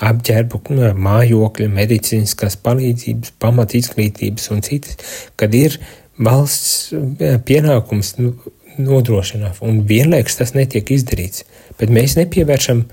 apģērbu, 0.00 0.62
mājokļa, 1.06 1.68
medicīniskās 1.76 2.56
palīdzības, 2.64 3.34
pamat 3.42 3.76
izglītības 3.78 4.48
un 4.54 4.64
citas, 4.64 4.96
kad 5.36 5.52
ir 5.56 5.76
valsts 6.22 6.92
eh, 6.96 7.36
pienākums 7.44 8.16
nu, 8.20 8.32
nodrošināt, 8.78 9.60
un 9.64 9.82
vienlaikus 9.88 10.38
tas 10.40 10.54
netiek 10.56 10.90
izdarīts 10.94 11.44
bet 11.82 11.92
mēs 11.92 12.16
nepievēršam 12.18 12.84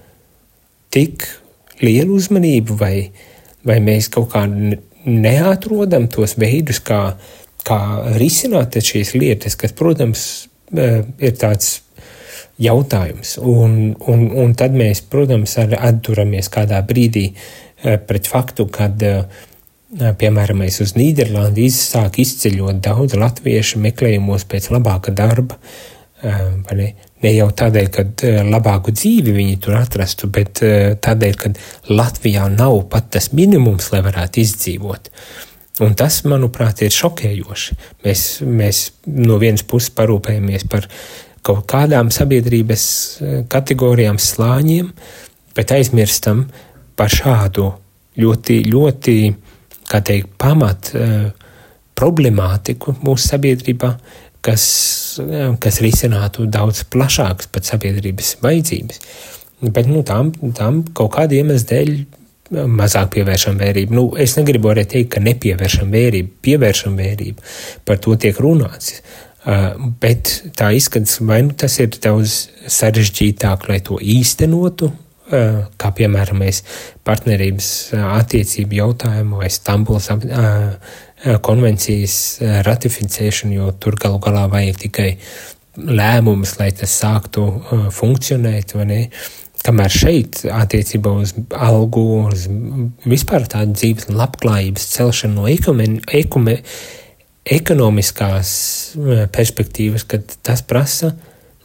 tik 0.94 1.26
lielu 1.84 2.16
uzmanību, 2.18 2.78
vai, 2.80 3.10
vai 3.66 3.78
mēs 3.84 4.10
kaut 4.14 4.32
kā 4.34 4.46
neatrodam 4.50 6.08
tos 6.12 6.36
veidus, 6.42 6.82
kā, 6.84 7.14
kā 7.68 7.80
risināt 8.20 8.80
šīs 8.84 9.14
lietas, 9.18 9.58
kas, 9.60 9.76
protams, 9.78 10.26
e, 10.74 10.90
ir 11.22 11.38
tāds 11.40 11.80
jautājums. 12.60 13.38
Un, 13.40 13.94
un, 14.12 14.26
un 14.44 14.56
tad 14.60 14.76
mēs, 14.76 15.04
protams, 15.08 15.56
atduramies 15.62 16.52
kādā 16.52 16.82
brīdī 16.86 17.30
e, 17.30 17.96
pret 18.10 18.28
faktu, 18.28 18.68
kad, 18.74 19.00
e, 19.00 19.22
piemēram, 19.90 20.64
mēs 20.64 20.82
uz 20.84 20.96
Nīderlandi 20.98 21.70
sāk 21.74 22.20
izceļot 22.22 22.82
daudz 22.86 23.18
latviešu 23.18 23.82
meklējumos 23.82 24.46
pēc 24.50 24.70
labāka 24.74 25.14
darba, 25.16 25.58
ne, 26.76 26.90
ne 27.24 27.32
jau 27.34 27.48
tādēļ, 27.62 27.90
ka 27.96 28.34
labāku 28.46 28.94
dzīvi 28.94 29.34
viņi 29.36 29.60
tur 29.64 29.80
atrastu, 29.80 30.30
bet 30.32 30.62
tādēļ, 31.06 31.38
ka 31.40 31.54
Latvijā 31.90 32.50
nav 32.54 32.84
pat 32.92 33.10
tas 33.16 33.32
minimums, 33.34 33.92
lai 33.94 34.04
varētu 34.06 34.44
izdzīvot. 34.44 35.10
Un 35.80 35.96
tas, 35.96 36.20
manuprāt, 36.28 36.82
ir 36.84 36.92
šokējoši. 36.92 37.76
Mēs, 38.04 38.24
mēs 38.44 38.84
no 39.08 39.38
vienas 39.40 39.64
puses 39.64 39.94
parūpējamies 39.96 40.68
par 40.70 40.90
kaut 41.48 41.64
kādām 41.72 42.12
sabiedrības 42.12 42.84
kategorijām, 43.50 44.20
slāņiem, 44.20 44.92
bet 45.56 45.72
aizmirstam 45.72 46.50
par 47.00 47.16
šādu 47.16 47.72
ļoti, 48.20 48.60
ļoti, 48.68 49.16
kā 49.90 50.02
teikt, 50.06 50.32
pamat 50.42 50.94
problemātiku 52.00 52.96
mūsu 53.04 53.34
sabiedrībā, 53.34 53.94
kas, 54.46 54.64
kas 55.60 55.82
risinātu 55.84 56.48
daudz 56.48 56.86
plašākas 56.94 57.50
pat 57.52 57.68
sabiedrības 57.68 58.38
vajadzības. 58.44 59.02
Bet 59.76 59.90
nu, 59.92 60.06
tam, 60.08 60.32
tam 60.56 60.84
kaut 60.96 61.12
kāda 61.18 61.36
iemesla 61.36 61.68
dēļ 61.74 61.92
mazāk 62.50 63.12
pievēršam 63.18 63.60
vērību. 63.60 63.96
Nu, 63.96 64.06
es 64.18 64.36
negribu 64.40 64.72
arī 64.72 64.86
teikt, 64.90 65.12
ka 65.16 65.24
nepievēršam 65.24 65.92
vērību, 65.94 66.32
pievēršam 66.46 66.96
vērību, 66.98 67.50
par 67.86 68.00
to 68.02 68.16
tiek 68.22 68.40
runāts. 68.42 69.02
Uh, 69.40 69.76
bet 70.02 70.32
tā 70.58 70.72
izskatās, 70.76 71.20
vai 71.26 71.42
nu 71.46 71.56
tas 71.58 71.78
ir 71.80 71.94
daudz 72.02 72.50
sarežģītāk, 72.70 73.70
lai 73.70 73.80
to 73.86 74.00
īstenotu, 74.02 74.92
kā 75.30 75.92
piemēram 75.98 76.42
mēs 76.42 76.64
partnerības 77.06 77.70
attiecību 78.00 78.80
jautājumu 78.80 79.44
vai 79.44 79.52
Stambuls 79.54 80.10
uh, 80.14 80.76
konvencijas 81.42 82.40
ratificēšanu, 82.66 83.56
jo 83.58 83.72
tur 83.82 83.98
galu 84.00 84.20
galā 84.24 84.46
vajag 84.52 84.80
tikai 84.86 85.10
lēmumus, 85.80 86.56
lai 86.60 86.72
tas 86.76 86.94
sāktu 87.02 87.46
funkcionēt. 87.96 88.76
Kamēr 89.60 89.92
šeit 89.92 90.46
attiecībā 90.56 91.12
uz 91.20 91.34
algu, 91.52 92.06
uz 92.30 92.46
vispār 93.04 93.48
tādu 93.52 93.76
dzīves 93.76 94.08
un 94.10 94.20
labklājības 94.22 94.88
celšanu 94.96 95.42
no 95.42 95.50
ekumen, 95.52 96.00
ekume, 96.16 96.62
ekonomiskās 97.50 98.52
perspektīvas, 99.36 100.08
kad 100.08 100.38
tas 100.46 100.64
prasa 100.64 101.12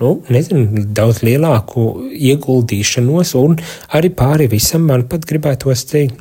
nu, 0.03 0.11
nezinu, 0.33 0.85
daudz 0.97 1.23
lielāku 1.27 1.87
ieguldīšanos, 2.15 3.35
un 3.41 3.59
arī 3.95 4.11
pāri 4.15 4.49
visam 4.51 4.87
man 4.91 5.07
pat 5.11 5.27
gribētos 5.29 5.87
teikt, 5.91 6.21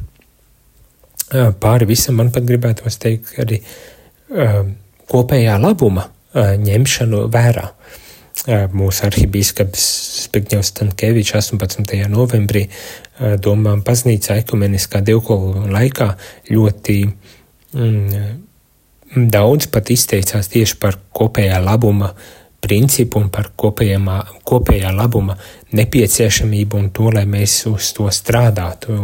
pāri 1.63 1.89
visam 1.89 2.19
man 2.21 2.31
pat 2.33 2.45
gribētos 2.47 2.99
teikt, 3.01 3.35
arī 3.41 3.61
kopējā 5.09 5.57
labuma 5.61 6.07
ņemšanu 6.33 7.27
vērā. 7.33 7.67
Mūsu 8.73 9.05
arhibīskaps 9.07 9.83
Zbigņevs 10.25 10.73
Stankēvičs 10.73 11.37
18. 11.39 11.93
novembrī 12.11 12.65
domām 13.39 13.83
baznīcā 13.85 14.39
ekumeniskā 14.41 14.99
divkolu 15.05 15.67
laikā 15.71 16.09
ļoti 16.49 16.97
mm, 17.07 18.25
daudz 19.31 19.69
pat 19.71 19.93
izteicās 19.93 20.49
tieši 20.51 20.79
par 20.81 20.97
kopējā 21.15 21.61
labuma 21.63 22.11
principu 22.63 23.19
un 23.19 23.29
par 23.33 23.51
kopējā 23.59 24.91
labuma 24.95 25.35
nepieciešamību 25.75 26.79
un 26.79 26.89
to, 26.95 27.09
lai 27.13 27.25
mēs 27.29 27.57
uz 27.71 27.91
to 27.97 28.07
strādātu. 28.13 28.97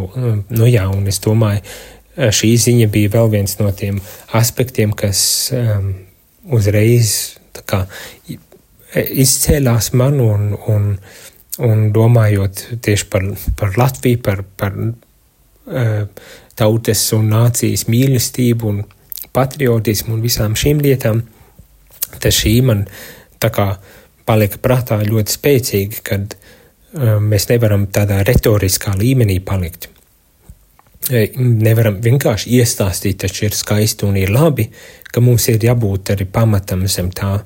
Nu 0.49 0.69
jā, 0.69 0.85
un 0.87 1.07
es 1.11 1.19
domāju, 1.23 1.63
šī 2.15 2.53
ziņa 2.65 2.87
bija 2.91 3.13
vēl 3.17 3.31
viens 3.35 3.57
no 3.59 3.71
tiem 3.75 3.99
aspektiem, 4.35 4.93
kas 4.97 5.21
um, 5.55 5.91
uzreiz 6.55 7.35
kā, 7.69 7.85
izcēlās 8.95 9.91
man 9.99 10.19
un, 10.23 10.53
un, 10.71 10.89
un 11.63 11.89
domājot 11.95 12.65
tieši 12.85 13.09
par, 13.11 13.27
par 13.59 13.77
Latviju, 13.77 14.21
par, 14.25 14.43
par 14.57 14.75
uh, 14.79 16.31
tautas 16.59 17.03
un 17.15 17.29
nācijas 17.33 17.87
mīlestību 17.91 18.73
un 18.73 18.81
patriotismu 19.35 20.15
un 20.15 20.23
visām 20.25 20.57
šīm 20.59 20.81
lietām, 20.83 21.21
tad 22.17 22.33
šī 22.35 22.55
man 22.65 22.87
tā 23.39 23.51
kā 23.53 23.69
palika 24.29 24.59
prātā 24.61 24.99
ļoti 25.03 25.35
spēcīgi, 25.35 26.03
kad 26.05 26.35
uh, 26.35 27.17
mēs 27.23 27.49
nevaram 27.49 27.87
tādā 27.93 28.21
retoriskā 28.27 28.97
līmenī 28.99 29.39
palikt 29.45 29.89
nevaram 31.09 31.97
vienkārši 32.01 32.51
iestāstīt, 32.59 33.19
taču 33.23 33.47
ir 33.47 33.55
skaisti 33.57 34.05
un 34.05 34.17
ir 34.19 34.29
labi, 34.33 34.69
ka 35.09 35.21
mums 35.21 35.47
ir 35.49 35.63
jābūt 35.63 36.13
arī 36.13 36.27
pamatam 36.29 36.85
zem 36.87 37.09
tā. 37.11 37.39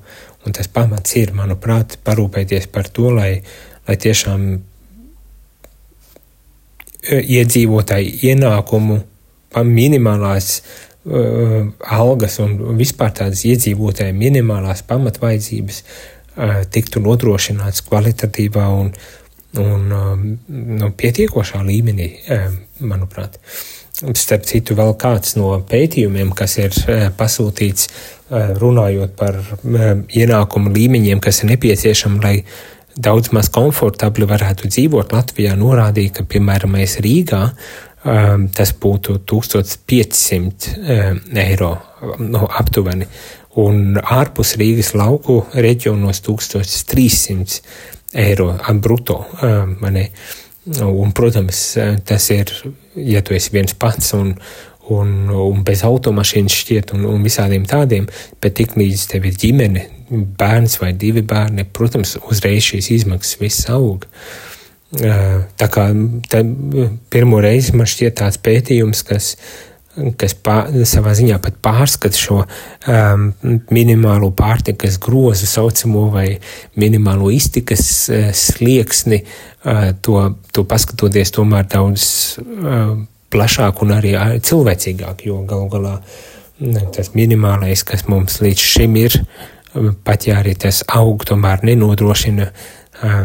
Un 0.44 0.52
tas 0.52 0.68
pamats 0.68 1.16
ir, 1.16 1.32
manuprāt, 1.32 1.98
parūpēties 2.04 2.68
par 2.68 2.90
to, 2.92 3.14
lai, 3.16 3.38
lai 3.88 3.96
tiešām 3.96 4.48
iedzīvotāju 7.14 8.18
ienākumu, 8.28 9.00
minimālās 9.64 10.58
uh, 10.60 10.93
algas 11.04 12.38
un 12.40 12.56
vispār 12.80 13.12
tādas 13.12 13.44
iedzīvotāju 13.50 14.16
minimālās 14.16 14.86
pamatvaidzības 14.88 15.82
uh, 15.84 16.62
tiktu 16.72 17.02
nodrošināts 17.04 17.84
kvalitatīvā 17.90 18.68
un, 18.72 18.92
un 19.60 19.96
um, 19.98 20.26
nu, 20.48 20.92
pietiekošā 20.98 21.64
līmenī, 21.68 22.10
um, 22.32 22.60
manuprāt. 22.94 23.40
Starp 24.18 24.48
citu, 24.50 24.76
vēl 24.76 24.96
kāds 25.00 25.36
no 25.38 25.54
pētījumiem, 25.70 26.32
kas 26.36 26.58
ir 26.62 26.72
uh, 26.72 27.10
pasūtīts 27.20 27.90
uh, 27.90 28.54
runājot 28.62 29.18
par 29.20 29.42
um, 29.44 30.06
ienākumu 30.08 30.72
līmeņiem, 30.74 31.20
kas 31.24 31.44
ir 31.44 31.52
nepieciešami, 31.52 32.24
lai 32.24 32.38
daudz 32.96 33.34
maz 33.34 33.50
komfortabli 33.52 34.28
varētu 34.30 34.70
dzīvot 34.70 35.14
Latvijā, 35.14 35.58
norādīja, 35.60 36.20
ka, 36.20 36.30
piemēram, 36.30 36.78
mēs 36.78 37.00
Rīgā 37.04 37.50
tas 38.04 38.74
būtu 38.84 39.18
1500 39.30 40.76
eiro 41.44 41.72
no, 42.20 42.48
aptuveni, 42.52 43.08
un 43.64 43.98
ārpus 43.98 44.56
Rīgas 44.60 44.94
lauku 44.98 45.46
reģionos 45.54 46.22
1300 46.26 47.62
eiro 48.24 48.54
bruto. 48.82 49.26
Mani. 49.80 50.10
Un, 50.64 51.12
protams, 51.12 51.78
tas 52.08 52.30
ir, 52.32 52.48
ja 52.96 53.20
tu 53.20 53.34
esi 53.36 53.52
viens 53.52 53.74
pats 53.76 54.14
un, 54.16 54.30
un, 54.96 55.10
un 55.28 55.64
bez 55.68 55.84
automašīnas 55.84 56.56
šķiet 56.62 56.94
un, 56.96 57.04
un 57.12 57.26
visādiem 57.26 57.66
tādiem, 57.68 58.08
bet 58.40 58.56
tik 58.62 58.78
līdz 58.80 59.04
tev 59.12 59.28
ir 59.28 59.36
ģimene, 59.42 59.84
bērns 60.40 60.78
vai 60.80 60.94
divi 60.96 61.24
bērni, 61.28 61.68
protams, 61.76 62.16
uzreiz 62.32 62.64
šīs 62.70 62.94
izmaksas 62.96 63.40
viss 63.42 63.68
aug. 63.74 64.08
Tā 64.94 65.68
kā 65.74 65.88
pirmo 67.14 67.40
reizi 67.42 67.74
man 67.78 67.90
šķiet 67.90 68.20
tāds 68.20 68.42
pētījums, 68.44 69.06
kas 69.08 69.36
kas 70.18 70.34
pār, 70.34 70.72
savā 70.90 71.14
ziņā 71.14 71.38
pat 71.42 71.60
pārskata 71.62 72.18
šo 72.18 72.40
um, 72.42 73.28
minimālo 73.74 74.32
pārtikas 74.34 74.98
grozu 75.02 75.46
saucamo 75.50 76.08
vai 76.14 76.28
minimālo 76.82 77.30
iztikas 77.34 77.84
uh, 78.10 78.32
slieksni, 78.34 79.22
uh, 79.22 79.92
to, 80.02 80.18
to 80.50 80.66
paskatoties 80.70 81.34
tomēr 81.36 81.68
daudz 81.70 82.06
uh, 82.42 82.96
plašāk 83.34 83.84
un 83.86 83.94
arī 84.00 84.16
cilvēcīgāk, 84.46 85.28
jo 85.30 85.44
galu 85.50 85.70
galā 85.70 85.94
tas 86.94 87.10
minimālais, 87.18 87.82
kas 87.86 88.06
mums 88.08 88.38
līdz 88.44 88.66
šim 88.74 88.98
ir, 89.02 89.16
pat 90.06 90.28
ja 90.30 90.38
arī 90.40 90.54
tas 90.58 90.84
aug, 90.94 91.26
tomēr 91.28 91.66
nenodrošina 91.66 92.50
uh, 92.50 93.24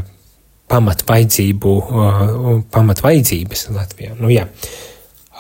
pamatvajadzību, 0.69 1.75
uh, 1.75 2.23
pamatvajadzības 2.75 3.69
Latvijā. 3.75 4.15
Nu, 4.21 4.31
jā, 4.33 4.47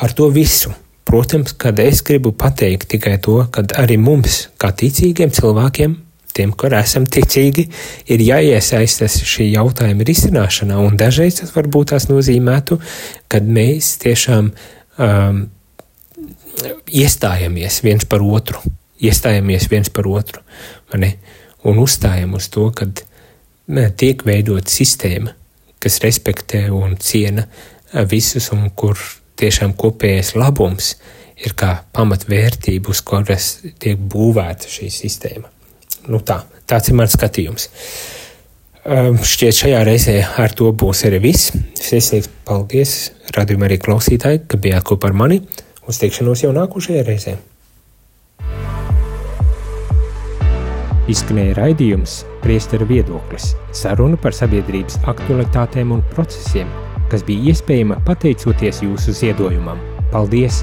ar 0.01 0.15
to 0.17 0.31
visu. 0.35 0.75
Protams, 1.09 1.55
kad 1.57 1.79
es 1.81 2.03
gribu 2.05 2.35
pateikt 2.37 2.91
tikai 2.93 3.15
to, 3.25 3.39
ka 3.53 3.63
arī 3.81 3.97
mums, 3.97 4.43
kā 4.61 4.69
ticīgiem 4.77 5.33
cilvēkiem, 5.33 5.95
tiem, 6.37 6.53
kur 6.53 6.75
esam 6.77 7.07
ticīgi, 7.09 7.65
ir 8.13 8.23
jāiesaistās 8.23 9.17
šī 9.27 9.49
jautājuma 9.55 10.07
risināšanā, 10.07 10.77
un 10.85 10.99
dažreiz 11.01 11.41
tas 11.41 11.55
varbūt 11.57 11.95
tās 11.95 12.09
nozīmētu, 12.11 12.79
kad 13.33 13.49
mēs 13.49 13.95
tiešām 14.05 14.53
um, 14.53 15.41
iestājamies 16.93 17.81
viens 17.87 18.07
par 18.09 18.25
otru, 18.25 18.61
iestājamies 19.01 19.69
viens 19.73 19.91
par 19.95 20.11
otru, 20.11 20.45
un 21.69 21.83
uzstājam 21.83 22.37
uz 22.39 22.51
to, 22.53 22.69
ka 22.77 22.87
tiek 23.69 24.25
veidot 24.25 24.69
sistēma, 24.71 25.35
kas 25.79 26.01
respektē 26.05 26.69
un 26.75 26.97
ciena 27.01 27.47
visus, 28.09 28.51
un 28.53 28.71
kur 28.75 28.99
tiešām 29.39 29.75
kopējais 29.79 30.35
labums 30.39 30.95
ir 31.39 31.55
kā 31.59 31.85
pamatvērtība, 31.95 32.91
uz 32.91 33.03
kuras 33.07 33.51
tiek 33.79 33.99
būvēta 33.99 34.71
šī 34.71 34.89
sistēma. 34.93 35.51
Nu 36.09 36.21
tā, 36.25 36.41
tāds 36.67 36.91
ir 36.91 36.97
mans 36.99 37.15
skatījums. 37.15 37.69
Um, 38.89 39.19
šķiet, 39.21 39.53
šajā 39.53 39.83
reizē 39.85 40.17
ar 40.41 40.55
to 40.57 40.71
būs 40.73 41.05
arī 41.05 41.21
viss. 41.27 41.53
Sirsnīgs 41.77 42.31
paldies, 42.49 42.95
radījumā 43.37 43.69
arī 43.69 43.77
klausītāji, 43.83 44.47
ka 44.49 44.61
bijāt 44.63 44.87
kopā 44.89 45.11
ar 45.11 45.19
mani. 45.19 45.43
Uz 45.89 46.01
tikšanos 46.01 46.47
jau 46.47 46.55
nākošajā 46.57 47.05
reizē. 47.05 47.37
Izskanēja 51.09 51.55
raidījums 51.57 52.19
Priesteru 52.43 52.85
viedoklis– 52.91 53.55
saruna 53.81 54.19
par 54.21 54.37
sabiedrības 54.37 54.99
aktualitātēm 55.09 55.95
un 55.97 56.05
procesiem– 56.13 56.69
kas 57.13 57.25
bija 57.25 57.55
iespējama 57.55 57.97
pateicoties 58.05 58.83
jūsu 58.85 59.17
ziedojumam. 59.17 59.81
Paldies! 60.13 60.61